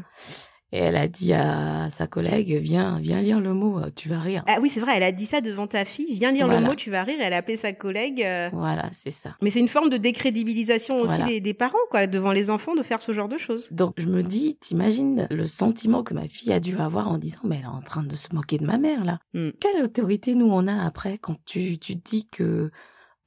[0.72, 4.20] et elle a dit à sa collègue, viens, viens lire le mot, euh, tu vas
[4.20, 4.42] rire.
[4.46, 6.14] Ah oui, c'est vrai, elle a dit ça devant ta fille.
[6.14, 6.61] Viens lire Voilà.
[6.61, 7.16] le mot, tu vas rire.
[7.20, 8.22] Elle a appelé sa collègue.
[8.22, 9.37] euh, Voilà, c'est ça.
[9.42, 11.27] Mais c'est une forme de décrédibilisation aussi Voilà.
[11.27, 13.68] des, des parents, quoi, devant les enfants, de faire ce genre de choses.
[13.72, 17.40] Donc je me dis, t'imagines le sentiment que ma fille a dû avoir en disant,
[17.44, 19.18] mais elle est en train de se moquer de ma mère là.
[19.35, 19.51] Mm.
[19.61, 22.70] Quelle autorité nous on a après quand tu tu dis que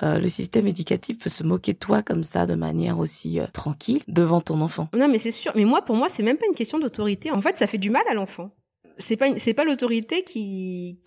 [0.01, 3.47] euh, le système éducatif peut se moquer de toi comme ça de manière aussi euh,
[3.47, 4.87] tranquille devant ton enfant.
[4.93, 5.51] Non, mais c'est sûr.
[5.55, 7.31] Mais moi, pour moi, c'est même pas une question d'autorité.
[7.31, 8.51] En fait, ça fait du mal à l'enfant.
[8.97, 10.99] C'est pas, c'est pas l'autorité qui,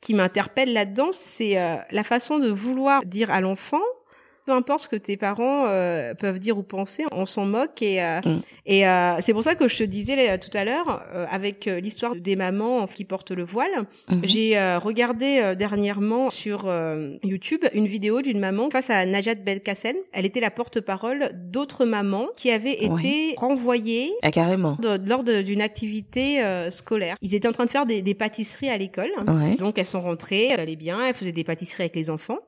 [0.00, 1.08] qui m'interpelle là-dedans.
[1.12, 3.82] C'est euh, la façon de vouloir dire à l'enfant.
[4.46, 8.02] Peu importe ce que tes parents euh, peuvent dire ou penser, on s'en moque et
[8.02, 8.40] euh, Mm.
[8.64, 11.66] et euh, c'est pour ça que je te disais là, tout à l'heure euh, avec
[11.66, 13.86] euh, l'histoire des mamans qui portent le voile.
[14.10, 14.20] Mhm.
[14.24, 19.34] J'ai euh, regardé euh, dernièrement sur euh, YouTube une vidéo d'une maman face à Najat
[19.36, 19.96] Belkacem.
[20.12, 24.76] Elle était la porte-parole d'autres mamans qui avaient été renvoyées Ah carrément.
[24.80, 27.16] de- lors d'une activité euh, scolaire.
[27.22, 29.10] Ils étaient en train de faire des, des pâtisseries à l'école.
[29.26, 29.56] Ouais.
[29.56, 32.38] Donc elles sont rentrées, elles allaient bien, elles faisaient des pâtisseries avec les enfants.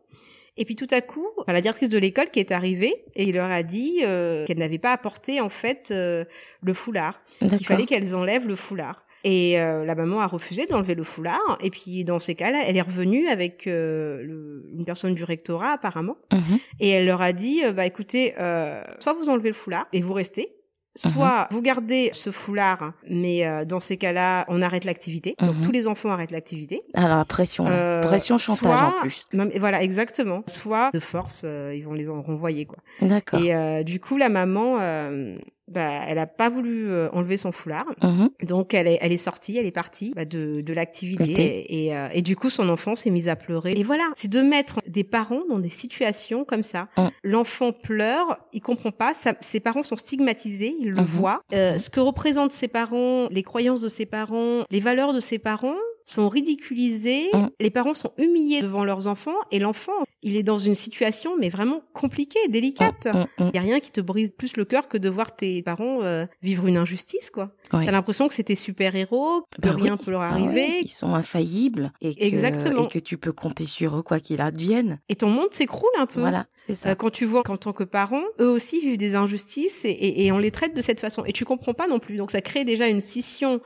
[0.59, 3.35] Et puis tout à coup, enfin, la directrice de l'école qui est arrivée et il
[3.37, 6.25] leur a dit euh, qu'elle n'avait pas apporté en fait euh,
[6.63, 7.21] le foulard.
[7.41, 9.05] Il fallait qu'elles enlèvent le foulard.
[9.25, 11.59] Et euh, la maman a refusé d'enlever le foulard.
[11.63, 15.71] Et puis dans ces cas-là, elle est revenue avec euh, le- une personne du rectorat
[15.73, 16.17] apparemment.
[16.33, 16.59] Mhm.
[16.81, 20.03] Et elle leur a dit, euh, bah écoutez, euh, soit vous enlevez le foulard et
[20.03, 20.53] vous restez,
[20.97, 25.35] soit vous gardez ce foulard, mais euh, dans ces cas-là, on arrête l'activité.
[25.41, 26.83] Donc tous les enfants arrêtent l'activité.
[26.95, 27.71] Alors pression, là.
[27.73, 29.29] Euh, pression chantage soit- en plus.
[29.33, 30.43] Non, mais voilà, exactement.
[30.47, 32.79] Soit de force, euh, ils vont les en renvoyer quoi.
[33.01, 33.41] D'accord.
[33.41, 35.37] Et euh, du coup, la maman, euh,
[35.71, 37.87] bah, elle a pas voulu euh, enlever son foulard.
[38.03, 38.31] Mhm.
[38.43, 41.43] Donc elle est, elle est sortie, elle est partie bah, de, de l'activité Activité.
[41.73, 43.73] et, et, euh, et du coup son enfant s'est mise à pleurer.
[43.77, 46.89] Et voilà, c'est de mettre des parents dans des situations comme ça.
[46.97, 47.07] Mm.
[47.25, 51.07] L'enfant pleure, il comprend pas, sa- ses parents sont stigmatisés, il le Mhm.
[51.07, 51.43] voit.
[51.53, 55.39] Euh, ce que représentent ses parents, les croyances de ses parents, les valeurs de ses
[55.39, 55.75] parents
[56.13, 57.49] sont ridiculisées, Mm.
[57.61, 59.93] les parents sont humiliés devant leurs enfants et l'enfant,
[60.23, 63.07] il est dans une situation mais vraiment compliquée, délicate.
[63.07, 63.51] Mm, mm.
[63.53, 66.03] Il y a rien qui te brise plus le cœur que de voir tes parents
[66.03, 67.51] euh, vivre une injustice, quoi.
[67.73, 67.85] Oui.
[67.85, 70.05] T'as l'impression que c'est tes super-héros, que Bah rien oui.
[70.05, 72.85] peut leur Ah arriver, ouais, ils sont infaillibles et que, Exactement.
[72.85, 75.01] et que tu peux compter sur eux quoi qu'il advienne.
[75.09, 76.21] et ton monde s'écroule un peu.
[76.21, 76.91] Voilà, c'est ça.
[76.91, 80.27] Euh, quand tu vois qu'en tant que parents, eux aussi vivent des injustices et, et,
[80.27, 81.25] et on les traite de cette façon.
[81.27, 82.17] Et tu comprends pas non plus.
[82.17, 83.61] Donc ça crée déjà une scission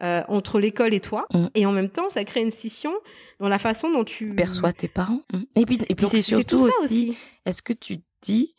[0.00, 1.26] euh, entre l'école et toi.
[1.32, 1.46] Mm.
[1.54, 2.92] Et en même temps, ça crée une scission
[3.40, 5.20] dans la façon dont tu perçois tes parents.
[5.32, 5.42] Mm.
[5.56, 8.54] Et puis, et puis c'est surtout tout ça aussi, est-ce que tu dis,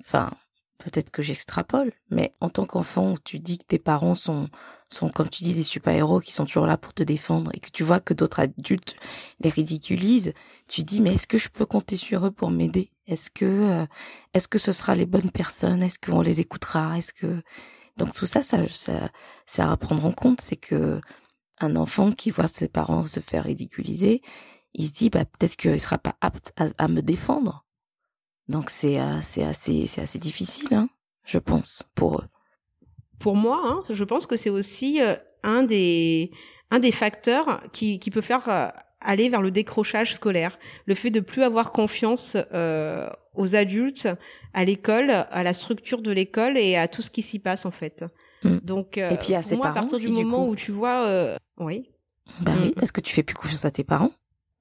[0.00, 0.30] enfin,
[0.78, 4.48] peut-être que j'extrapole, mais en tant qu'enfant, tu dis que tes parents sont,
[4.90, 7.70] sont, comme tu dis, des super-héros qui sont toujours là pour te défendre et que
[7.70, 8.96] tu vois que d'autres adultes
[9.40, 10.32] les ridiculisent,
[10.68, 12.90] tu dis, mais est-ce que je peux compter sur eux pour m'aider?
[13.06, 13.86] Est-ce que, euh,
[14.32, 15.82] est-ce que ce sera les bonnes personnes?
[15.82, 16.98] Est-ce qu'on les écoutera?
[16.98, 17.42] Est-ce que,
[17.96, 19.10] donc tout ça, ça, ça,
[19.46, 21.00] c'est à prendre en compte, c'est que
[21.60, 24.22] un enfant qui voit ses parents se faire ridiculiser,
[24.74, 27.64] il se dit bah peut-être qu'il sera pas apte à, me défendre.
[28.48, 30.88] Donc c'est euh, c'est assez c'est assez difficile hein,
[31.24, 32.28] je pense pour eux.
[33.20, 36.32] pour moi, hein, je pense que c'est aussi euh, un des
[36.70, 38.68] un des facteurs qui qui peut faire euh,
[39.04, 44.08] aller vers le décrochage scolaire, le fait de plus avoir confiance euh, aux adultes,
[44.52, 47.70] à l'école, à la structure de l'école et à tout ce qui s'y passe en
[47.70, 48.04] fait.
[48.42, 48.58] Mm.
[48.62, 50.52] Donc euh, Et puis à ses moi, à parents partir aussi, du du moment coup.
[50.52, 51.90] où tu vois, euh, oui,
[52.40, 52.62] Bah Mm.
[52.62, 54.10] oui, parce que tu fais plus confiance à tes parents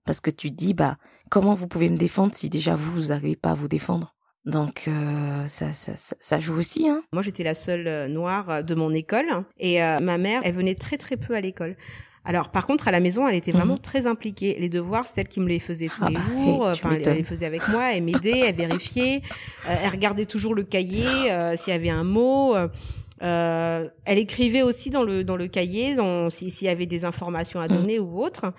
[0.05, 0.97] parce que tu te dis bah
[1.29, 4.13] comment vous pouvez me défendre si déjà vous vous n'arrivez pas à vous défendre?
[4.45, 7.01] Donc euh, ça, ça ça ça joue aussi hein.
[7.13, 10.97] Moi, j'étais la seule noire de mon école et euh, ma mère, elle venait très
[10.97, 11.77] très peu à l'école.
[12.25, 13.81] Alors, par contre, à la maison, elle était vraiment Mhm.
[13.81, 14.55] très impliquée.
[14.59, 16.65] Les devoirs, c'est elle qui me les faisait tous Ah les bah, jours.
[16.67, 17.93] hey, Enfin, elle, les faisait avec moi.
[17.93, 19.21] Elle m'aidait, elle vérifiait.
[19.67, 22.55] Euh, elle regardait toujours le cahier euh, s'il y avait un mot.
[23.21, 25.95] euh, elle écrivait aussi dans le dans le cahier,
[26.29, 27.75] si- s'il y avait des informations à Mhm.
[27.77, 28.51] donner ou autre.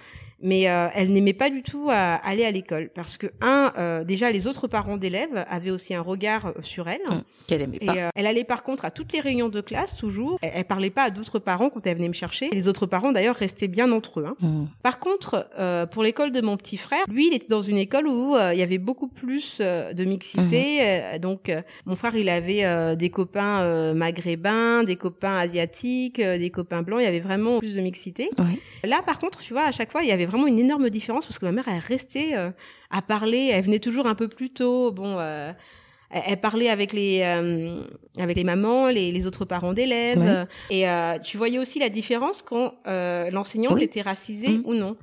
[0.42, 4.04] Mais euh, elle n'aimait pas du tout à aller à l'école parce que un, euh,
[4.04, 7.00] déjà les autres parents d'élèves avaient aussi un regard euh, sur elle.
[7.08, 7.22] Mm.
[7.46, 7.94] Qu'elle aimait Et pas.
[7.96, 10.38] euh, elle allait par contre à toutes les réunions de classe toujours.
[10.42, 12.48] Elle, elle parlait pas à d'autres parents quand elle venait me chercher.
[12.52, 14.26] Les autres parents d'ailleurs restaient bien entre eux.
[14.26, 14.36] hein.
[14.40, 14.64] Mm.
[14.82, 18.06] Par contre, euh, pour l'école de mon petit frère, lui, il était dans une école
[18.08, 20.78] où euh, il y avait beaucoup plus de mixité.
[20.80, 26.18] Euh, donc, euh, mon frère, il avait euh, des copains euh, maghrébins, des copains asiatiques,
[26.20, 27.00] euh, des copains blancs.
[27.00, 28.30] Il y avait vraiment plus de mixité.
[28.38, 28.60] Oui.
[28.84, 31.26] Là, par contre, tu vois, à chaque fois, il y avait vraiment une énorme différence
[31.26, 32.50] parce que ma mère, elle restait euh,
[32.90, 33.50] à parler.
[33.52, 34.90] Elle venait toujours un peu plus tôt.
[34.92, 35.18] Bon.
[35.18, 35.52] euh,
[36.10, 37.82] elle, elle parlait avec les euh,
[38.18, 40.44] avec les mamans, les, les autres parents d'élèves, Ouais.
[40.70, 40.84] et
[41.24, 43.82] tu voyais aussi la différence quand l'enseignante Oui.
[43.84, 44.62] était racisée Mhm.
[44.66, 44.96] ou non.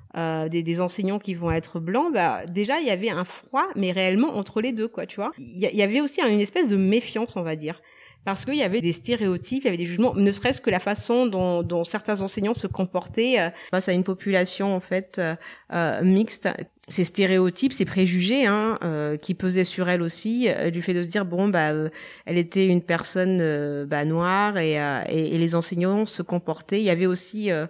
[0.49, 3.91] Des, des enseignants qui vont être blancs, bah déjà il y avait un froid, mais
[3.91, 5.31] réellement entre les deux, quoi, tu vois.
[5.37, 7.81] Il y, a- il y avait aussi une espèce de méfiance, on va dire.
[8.23, 10.79] Parce qu'il y avait des stéréotypes, il y avait des jugements, ne serait-ce que la
[10.79, 15.35] façon dont, dont certains enseignants se comportaient euh, face à une population en fait euh,
[15.73, 16.47] euh, mixte.
[16.87, 21.01] Ces stéréotypes, ces préjugés hein, euh, qui pesaient sur elle aussi, euh, du fait de
[21.03, 21.89] se dire bon bah euh,
[22.25, 26.79] elle était une personne bah, noire et, euh, et, et les enseignants se comportaient.
[26.79, 27.65] Il y avait aussi euh,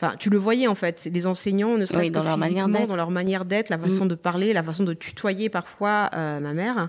[0.00, 2.64] Enfin, tu le voyais en fait, les enseignants, ne serait-ce Oui, dans que leur manière
[2.64, 2.88] physiquement, d'être.
[2.88, 4.08] dans leur manière d'être, la façon Mm.
[4.08, 6.88] de parler, la façon de tutoyer parfois euh, ma mère.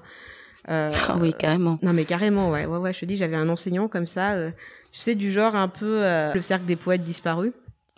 [0.70, 1.78] Euh, Ah oui, carrément.
[1.84, 2.94] non mais carrément, ouais, ouais, ouais.
[2.94, 4.50] Je te dis, j'avais un enseignant comme ça, euh,
[4.92, 7.52] tu sais, du genre un peu euh, le cercle des poètes disparus.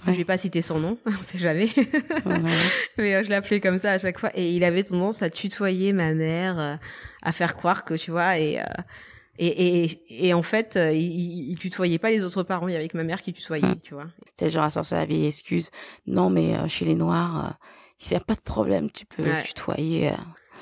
[0.06, 0.14] Ouais.
[0.14, 1.68] Je vais pas citer son nom, on sait jamais,
[2.26, 2.36] Ouais.
[2.98, 4.30] mais euh, je l'appelais comme ça à chaque fois.
[4.36, 6.78] Et il avait tendance à tutoyer ma mère,
[7.24, 8.64] à faire croire que tu vois, et euh,
[9.40, 12.68] et, et, et en fait, il, il tutoyait pas les autres parents.
[12.68, 13.80] Il y avait que ma mère qui tutoyait, Mm.
[13.84, 14.08] tu vois.
[14.36, 15.70] C'est genre à sortir la vieille excuse.
[16.08, 17.56] Non, mais chez les Noirs,
[18.02, 19.44] il n'y a pas de problème, tu peux Ouais.
[19.44, 20.12] tutoyer.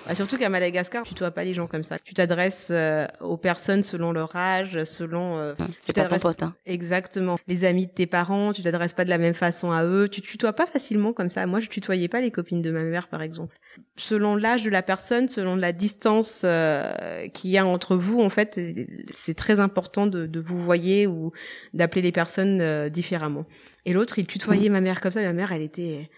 [0.08, 1.98] Bah, surtout qu'à Madagascar, tu tutoies pas les gens comme ça.
[2.00, 6.56] Tu t'adresses euh, aux personnes selon leur âge, selon euh, C'est pas ton pote, hein.
[6.66, 7.38] Exactement.
[7.48, 10.08] Les amis de tes parents, tu t'adresses pas de la même façon à eux.
[10.10, 11.46] Tu tutoies pas facilement comme ça.
[11.46, 13.58] Moi, je tutoyais pas les copines de ma mère, par exemple.
[13.96, 18.30] Selon l'âge de la personne, selon la distance euh, qu'il y a entre vous, en
[18.30, 18.60] fait,
[19.12, 21.32] c'est très important de, de vous voyer ou
[21.74, 23.46] d'appeler les personnes euh, différemment.
[23.86, 25.22] Et l'autre, il tutoyait ma mère comme ça.
[25.22, 26.10] Ma mère, elle était,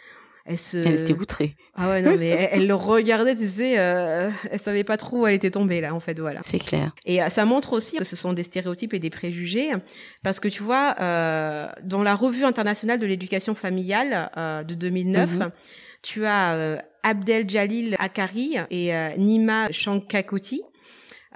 [0.47, 1.55] elle se, Elle était outrée.
[1.75, 5.19] ah ouais non mais elle, elle le regardait, tu sais, euh, elle savait pas trop
[5.21, 6.39] où elle était tombée là, en fait, voilà.
[6.43, 6.95] C'est clair.
[7.05, 9.71] Et euh, ça montre aussi que ce sont des stéréotypes et des préjugés,
[10.23, 15.29] parce que tu vois, euh, dans la revue internationale de l'éducation familiale euh, de 2009,
[15.36, 15.51] Mhm.
[16.01, 20.62] tu as euh, Abdel Jalil Akari et euh, Nima Shankakoti.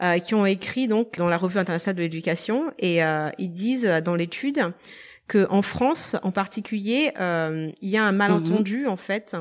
[0.01, 3.85] euh, qui ont écrit donc dans la revue internationale de l'éducation et euh, ils disent
[4.03, 4.71] dans l'étude
[5.49, 9.35] en France en particulier euh, il y a un malentendu en fait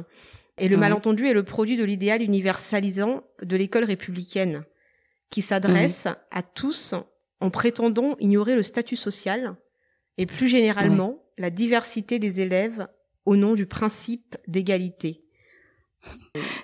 [0.58, 0.80] et le Mhm.
[0.80, 4.64] malentendu est le produit de l'idéal universalisant de l'école républicaine
[5.30, 6.94] qui s'adresse à tous
[7.40, 9.56] en prétendant ignorer le statut social
[10.18, 12.86] et plus généralement la diversité des élèves
[13.24, 15.24] au nom du principe d'égalité.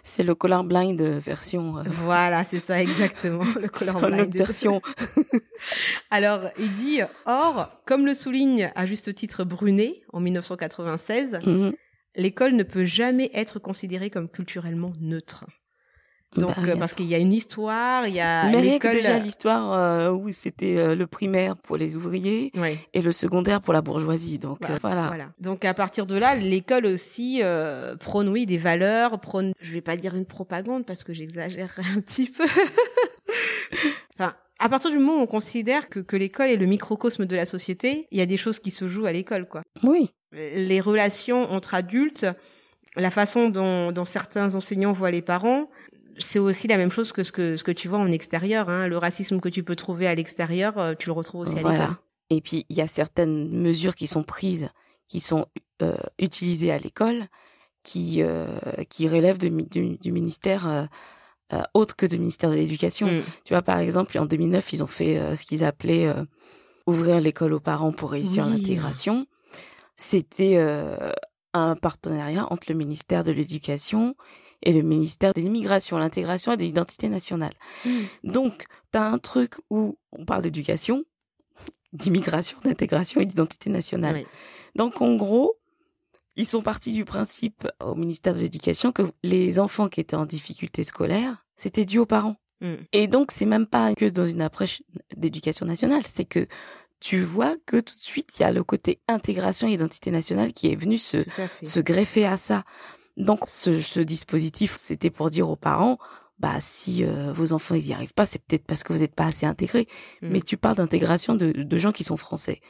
[0.02, 1.78] C'est le color blind version.
[1.78, 4.34] euh, Voilà, c'est ça exactement, le color une blind.
[4.34, 4.80] version.
[6.10, 11.72] Alors, il dit, or, comme le souligne à juste titre Brunet en 1996, Mhm.
[12.16, 15.44] l'école ne peut jamais être considérée comme culturellement neutre.
[16.36, 18.94] Donc, Bah oui, euh, parce qu'il y a une histoire, il y a l'école.
[18.94, 22.78] déjà l'histoire euh, où c'était euh, le primaire pour les ouvriers Ouais.
[22.92, 24.38] et le secondaire pour la bourgeoisie.
[24.38, 25.06] Donc euh, voilà.
[25.06, 25.28] Voilà.
[25.40, 29.80] Donc à partir de là, l'école aussi euh, prône oui des valeurs, prône je vais
[29.80, 32.44] pas dire une propagande parce que j'exagère un petit peu.
[34.18, 37.36] enfin, à partir du moment où on considère que, que l'école est le microcosme de
[37.36, 39.62] la société, il y a des choses qui se jouent à l'école quoi.
[39.82, 40.12] Oui.
[40.32, 42.26] Les relations entre adultes,
[42.96, 45.70] la façon dont, dont certains enseignants voient les parents,
[46.18, 48.68] c'est aussi la même chose que ce que ce que tu vois en extérieur.
[48.68, 48.88] Hein.
[48.88, 51.76] Le racisme que tu peux trouver à l'extérieur, euh, tu le retrouves aussi à l'école.
[51.76, 51.98] Voilà.
[52.30, 54.68] Et puis il y a certaines mesures qui sont prises,
[55.08, 55.46] qui sont
[55.82, 57.26] euh, utilisées à l'école,
[57.82, 63.06] qui euh, qui relèvent de du, du ministère euh, autre que du ministère de l'Éducation.
[63.06, 63.22] Mm.
[63.44, 66.12] Tu vois, par exemple, en 2009, ils ont fait ce qu'ils appelaient
[66.86, 68.58] ouvrir l'école aux parents pour réussir Oui.
[68.58, 69.26] l'intégration.
[69.94, 70.58] C'était
[71.52, 74.14] un partenariat entre le ministère de l'Éducation et
[74.64, 77.52] le ministère de l'Immigration, l'intégration et de l'identité nationale.
[78.24, 81.04] Donc, tu as un truc où on parle d'éducation,
[81.92, 84.16] d'immigration, d'intégration et d'identité nationale.
[84.16, 84.26] Oui.
[84.74, 85.56] Donc, en gros,
[86.36, 90.26] ils sont partis du principe au ministère de l'Éducation que les enfants qui étaient en
[90.26, 92.36] difficulté scolaire, c'était dû aux parents.
[92.60, 92.74] Mm.
[92.92, 94.82] Et donc, c'est même pas que dans une approche
[95.16, 96.46] d'éducation nationale, c'est que
[97.00, 100.52] tu vois que tout de suite, il y a le côté intégration et identité nationale
[100.52, 102.64] qui est venu se greffer à ça.
[103.16, 105.98] Donc, ce, ce dispositif, c'était pour dire aux parents,
[106.38, 109.14] bah, si euh, vos enfants, ils y arrivent pas, c'est peut-être parce que vous n'êtes
[109.14, 109.86] pas assez intégrés.
[110.22, 110.28] Mm.
[110.30, 112.60] Mais tu parles d'intégration de, de gens qui sont français.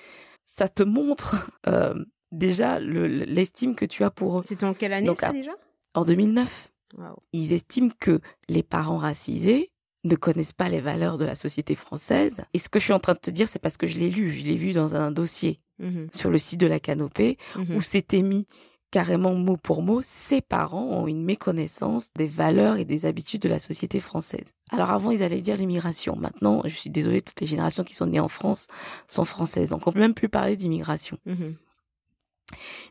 [0.44, 1.94] Ça te montre euh,
[2.30, 4.42] déjà le- l'estime que tu as pour eux.
[4.46, 5.50] C'était en quelle année Donc, ça à- déjà?
[5.94, 7.16] En 2009, Waouh.
[7.32, 9.72] ils estiment que les parents racisés
[10.04, 12.44] ne connaissent pas les valeurs de la société française.
[12.54, 14.10] Et ce que je suis en train de te dire, c'est parce que je l'ai
[14.10, 14.30] lu.
[14.30, 17.76] Je l'ai vu dans un dossier Mhm, sur le site de la Canopée mhm.
[17.76, 18.46] où c'était mis
[18.90, 23.48] carrément mot pour mot, ces parents ont une méconnaissance des valeurs et des habitudes de
[23.48, 24.52] la société française.
[24.70, 26.16] Alors avant, ils allaient dire l'immigration.
[26.16, 28.68] Maintenant, je suis désolée, toutes les générations qui sont nées en France
[29.08, 29.70] sont françaises.
[29.70, 31.18] Donc on peut même plus parler d'immigration.
[31.26, 31.56] Mhm.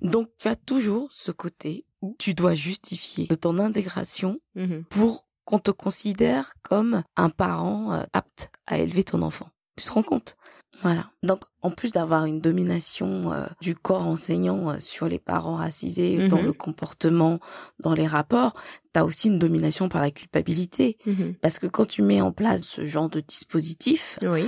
[0.02, 4.84] Donc tu as toujours ce côté où tu dois justifier de ton intégration Mhm.
[4.90, 9.50] pour qu'on te considère comme un parent euh, apte à élever ton enfant.
[9.78, 10.36] Tu te rends compte?
[10.82, 11.10] Voilà.
[11.24, 16.28] Donc, en plus d'avoir une domination euh, du corps enseignant euh, sur les parents racisés,
[16.28, 16.46] dans Mhm.
[16.46, 17.40] le comportement,
[17.80, 18.54] dans les rapports,
[18.94, 20.98] t'as aussi une domination par la culpabilité.
[21.06, 21.36] Mhm.
[21.42, 24.48] Parce que quand tu mets en place ce genre de dispositif, Oui.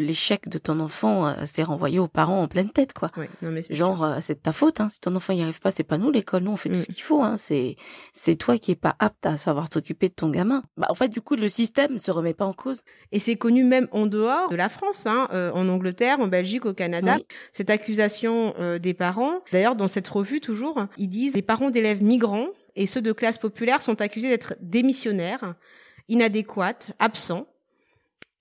[0.00, 3.10] L'échec de ton enfant euh, s'est renvoyé aux parents en pleine tête, quoi.
[3.16, 3.26] Oui.
[3.42, 4.88] Non, mais c'est Genre, euh, c'est de ta faute, hein.
[4.88, 6.42] Si ton enfant y arrive pas, c'est pas nous, l'école.
[6.42, 6.82] Nous, on fait tout Mm.
[6.82, 7.36] ce qu'il faut, hein.
[7.38, 7.76] C'est,
[8.12, 10.62] c'est toi qui es pas apte à savoir t'occuper de ton gamin.
[10.76, 12.82] Bah, en fait, du coup, le système se remet pas en cause.
[13.12, 16.66] Et c'est connu même en dehors de la France, hein, euh, en Angleterre, en Belgique,
[16.66, 17.16] au Canada.
[17.18, 17.26] Oui.
[17.52, 22.02] Cette accusation euh, des parents, d'ailleurs dans cette revue toujours, ils disent les parents d'élèves
[22.02, 25.54] migrants et ceux de classe populaire sont accusés d'être démissionnaires,
[26.08, 27.46] inadéquats, absents.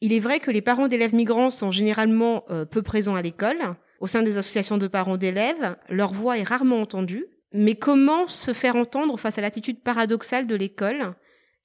[0.02, 3.76] Il est vrai que les parents d'élèves migrants sont généralement euh, peu présents à l'école.
[4.00, 7.28] Au sein des associations de parents d'élèves, leur voix est rarement entendue.
[7.54, 11.14] Mais comment se faire entendre face à l'attitude paradoxale de l'école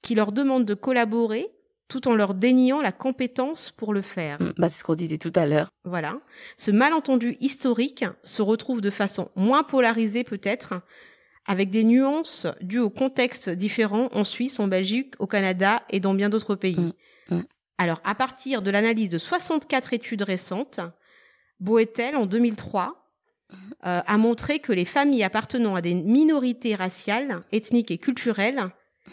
[0.01, 1.47] qui leur demande de collaborer
[1.87, 4.39] tout en leur déniant la compétence pour le faire?
[4.41, 4.53] Mm.
[4.57, 5.69] Bah, c'est ce qu'on disait tout à l'heure.
[5.83, 6.19] Voilà.
[6.57, 10.75] Ce malentendu historique se retrouve de façon moins polarisée peut-être,
[11.45, 16.13] avec des nuances dues au contexte différent en Suisse, en Belgique, au Canada et dans
[16.13, 16.93] bien d'autres pays.
[17.29, 17.43] Mm, mm.
[17.77, 20.79] Alors, à partir de l'analyse de 64 études récentes,
[21.59, 23.03] Boetel, en 2003,
[23.85, 28.69] euh, a montré que les familles appartenant à des minorités raciales, ethniques et culturelles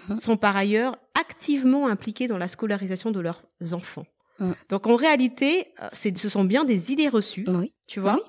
[0.08, 0.16] Mhm.
[0.16, 4.06] sont par ailleurs activement impliquées dans la scolarisation de leurs enfants.
[4.40, 4.54] Mhm.
[4.68, 7.74] Donc en réalité, euh, ce sont bien des idées reçues, Oui.
[7.86, 8.14] tu vois.
[8.16, 8.20] Oui.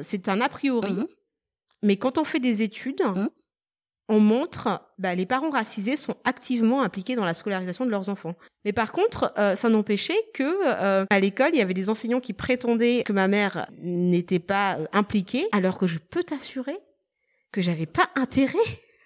[0.00, 1.06] C'est un a priori, Mhm.
[1.82, 3.02] mais quand on fait des études.
[4.10, 8.34] On montre bah, les parents racisés sont activement impliqués dans la scolarisation de leurs enfants.
[8.64, 12.20] Mais par contre, euh, ça n'empêchait que euh, à l'école, il y avait des enseignants
[12.20, 16.78] qui prétendaient que ma mère n'était pas euh, impliquée, alors que je peux t'assurer
[17.52, 18.58] que j'avais pas intérêt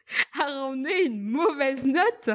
[0.41, 2.31] à ramener une mauvaise note.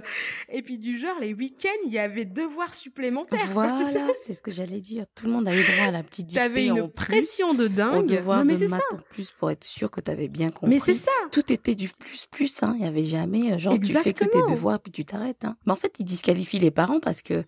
[0.49, 3.45] Et puis du genre, les week-ends, il y avait devoirs supplémentaires.
[3.51, 5.05] Voilà, Tu sais, c'est ce que j'allais dire.
[5.15, 7.67] Tout le monde avait droit à la petite dictée T'avais en une plus, pression de
[7.67, 8.08] dingue.
[8.08, 8.75] devoir Non, mais de c'est ça.
[8.77, 10.69] maths en plus pour être sûr que t'avais bien compris.
[10.75, 11.12] Mais c'est ça.
[11.32, 12.75] Tout était du plus plus, hein.
[12.77, 14.49] Il y avait jamais, euh, genre, tu fais que tes Exactement.
[14.51, 15.55] devoirs puis tu t'arrêtes, hein.
[15.65, 17.43] Mais en fait, ils disqualifient les parents parce que,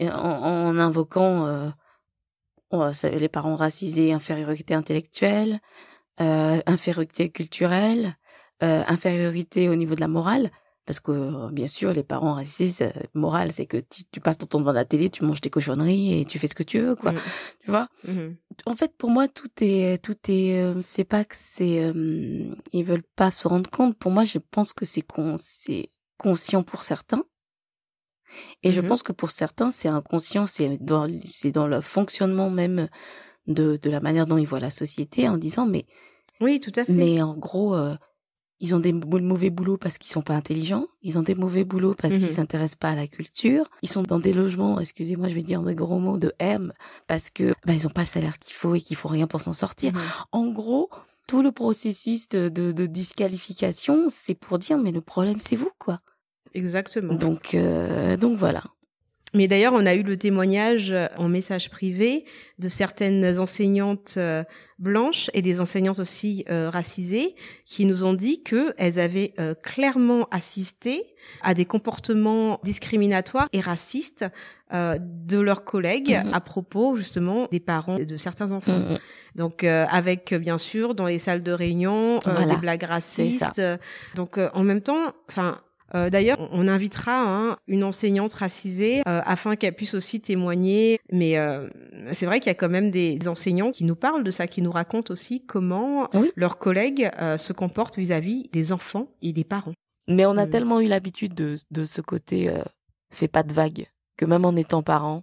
[0.00, 1.70] euh, en, en invoquant, euh,
[3.04, 5.60] les parents racisés, infériorité intellectuelle,
[6.20, 8.16] euh, infériorité culturelle,
[8.62, 10.50] euh, infériorité au niveau de la morale.
[10.84, 14.36] Parce que, euh, bien sûr, les parents racisés, c'est- morale, c'est que tu, tu passes
[14.38, 16.80] ton temps devant la télé, tu manges tes cochonneries et tu fais ce que tu
[16.80, 17.12] veux, quoi.
[17.12, 17.20] Mhm.
[17.64, 17.88] Tu vois?
[18.04, 18.36] Mhm.
[18.66, 22.84] en fait, pour moi, tout est, tout est, euh, c'est pas que c'est, euh, ils
[22.84, 23.96] veulent pas se rendre compte.
[23.96, 27.24] Pour moi, je pense que c'est con, c'est conscient pour certains.
[28.64, 28.88] Et je Mhm.
[28.88, 32.88] pense que pour certains, c'est inconscient, c'est dans, c'est dans le fonctionnement même
[33.46, 35.86] de, de la manière dont ils voient la société en disant, mais,
[36.40, 36.92] Oui, tout à fait.
[36.92, 37.94] mais en gros, euh,
[38.62, 40.86] ils ont des mauvais boulots parce qu'ils sont pas intelligents.
[41.02, 42.20] Ils ont des mauvais boulots parce Mhm.
[42.20, 43.68] qu'ils s'intéressent pas à la culture.
[43.82, 46.72] Ils sont dans des logements, excusez-moi, je vais dire des gros mots de M
[47.08, 49.40] parce que bah, ils ont pas le salaire qu'il faut et qu'ils font rien pour
[49.40, 49.92] s'en sortir.
[49.92, 50.00] Mhm.
[50.32, 50.88] En gros,
[51.26, 55.70] tout le processus de, de, de disqualification, c'est pour dire mais le problème c'est vous
[55.78, 56.00] quoi.
[56.54, 57.14] Exactement.
[57.14, 58.62] Donc euh, donc voilà.
[59.34, 62.24] Mais d'ailleurs, on a eu le témoignage euh, en message privé
[62.58, 64.44] de certaines enseignantes euh,
[64.78, 69.54] blanches et des enseignantes aussi euh, racisées qui nous ont dit que elles avaient euh,
[69.54, 74.26] clairement assisté à des comportements discriminatoires et racistes
[74.74, 76.34] euh, de leurs collègues Mhm.
[76.34, 78.78] à propos justement des parents de certains enfants.
[78.78, 78.98] Mm.
[79.34, 83.62] Donc avec bien sûr dans les salles de réunion Voilà, des blagues racistes.
[84.14, 85.60] Donc en même temps, enfin
[85.94, 90.98] euh, D'ailleurs, on invitera hein, une enseignante racisée euh, afin qu'elle puisse aussi témoigner.
[91.10, 91.68] Mais euh,
[92.12, 94.46] c'est vrai qu'il y a quand même des, des enseignants qui nous parlent de ça,
[94.46, 96.30] qui nous racontent aussi comment Oui.
[96.36, 99.74] leurs collègues euh, se comportent vis-à-vis des enfants et des parents.
[100.08, 100.50] Mais on a Mm.
[100.50, 102.62] tellement eu l'habitude de de ce côté euh,
[103.10, 105.22] fais pas de vagues que même en étant parent,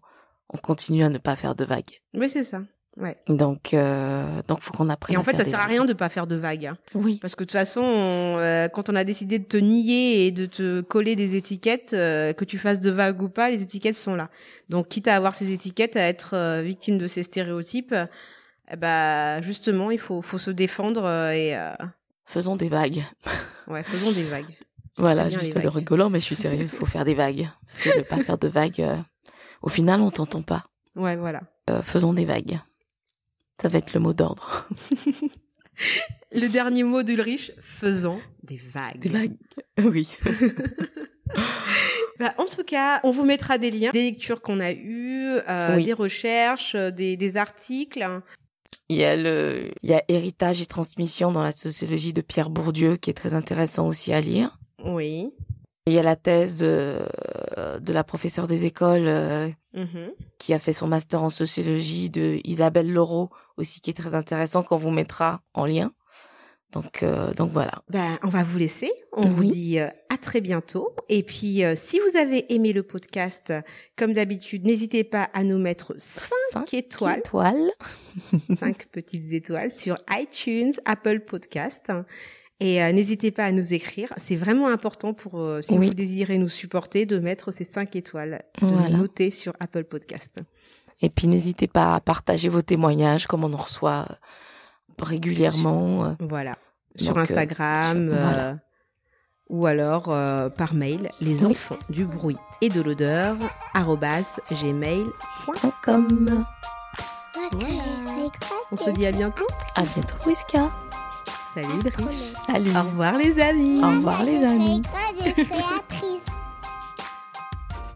[0.54, 2.00] on continue à ne pas faire de vagues.
[2.14, 2.62] Oui, c'est ça.
[3.00, 3.18] Ouais.
[3.28, 5.14] Donc euh, donc faut qu'on apprenne.
[5.16, 6.66] Et en fait, ça sert à rien de pas faire de vagues.
[6.66, 6.78] hein.
[6.94, 7.18] Oui.
[7.22, 10.32] Parce que de toute façon, on, euh, quand on a décidé de te nier et
[10.32, 13.96] de te coller des étiquettes, euh, que tu fasses de vagues ou pas, les étiquettes
[13.96, 14.30] sont là.
[14.68, 17.96] Donc, quitte à avoir ces étiquettes, à être euh, victime de ces stéréotypes,
[18.78, 21.72] ben, justement, il faut, faut se défendre euh, et euh,
[22.26, 23.04] Faisons des vagues.
[23.68, 24.58] ouais, faisons des vagues.
[24.98, 27.48] Voilà, je dis ça de rigolant, mais je suis sérieuse, faut faire des vagues.
[27.66, 28.98] Parce que ne pas faire de vagues, euh,
[29.62, 30.66] au final, on t'entend pas.
[30.96, 31.42] Ouais, voilà.
[31.70, 32.60] Euh, faisons des vagues.
[33.62, 34.68] Ça va être le mot d'ordre.
[36.32, 39.00] Le dernier mot d'Ulrich, faisons des vagues.
[39.00, 39.36] Des vagues.
[39.84, 40.10] Oui.
[42.20, 45.76] Bah, en tout cas, on vous mettra des liens, des lectures qu'on a eues, euh,
[45.78, 45.86] Oui.
[45.86, 48.06] des recherches, euh, des, des articles.
[48.90, 52.50] Il y a le, il y a héritage et transmission dans la sociologie de Pierre
[52.50, 54.60] Bourdieu qui est très intéressant aussi à lire.
[54.84, 55.30] Oui.
[55.88, 57.00] Il y a la thèse de,
[57.80, 60.12] de la professeure des écoles euh, Mhm.
[60.40, 64.64] qui a fait son master en sociologie de Isabelle Laureau aussi qui est très intéressant
[64.64, 65.92] qu'on vous mettra en lien.
[66.72, 67.84] Donc euh, donc voilà.
[67.90, 68.92] Ben, on va vous laisser.
[69.14, 70.96] On vous dit euh, à très bientôt.
[71.08, 73.54] Et puis, euh, si vous avez aimé le podcast,
[73.96, 77.72] comme d'habitude, n'hésitez pas à nous mettre 5 Cinq étoiles, étoiles.
[78.60, 81.92] 5 petites étoiles sur iTunes, Apple Podcast.
[82.62, 84.12] Et euh, n'hésitez pas à nous écrire.
[84.18, 85.88] C'est vraiment important pour, euh, si Oui.
[85.88, 88.90] vous désirez nous supporter, de mettre ces 5 étoiles, de Voilà.
[88.98, 90.36] noter sur Apple Podcast.
[91.02, 94.16] Et puis n'hésitez pas à partager vos témoignages comme on en reçoit euh,
[95.02, 96.04] régulièrement.
[96.06, 96.14] euh.
[96.20, 96.56] Voilà.
[96.98, 98.10] Sur Donc, Instagram.
[98.10, 98.58] sur- euh, voilà.
[99.50, 101.52] ou alors euh, par mail, les Oui.
[101.52, 103.38] enfants du bruit et de l'odeur,
[104.52, 106.46] gmail.com.
[108.72, 109.48] On se dit à bientôt.
[109.76, 110.70] à bientôt Wiska.
[111.54, 111.82] Salut.
[112.46, 112.72] Salut.
[112.76, 113.82] Au revoir les amis.
[113.84, 114.82] Au revoir les amis.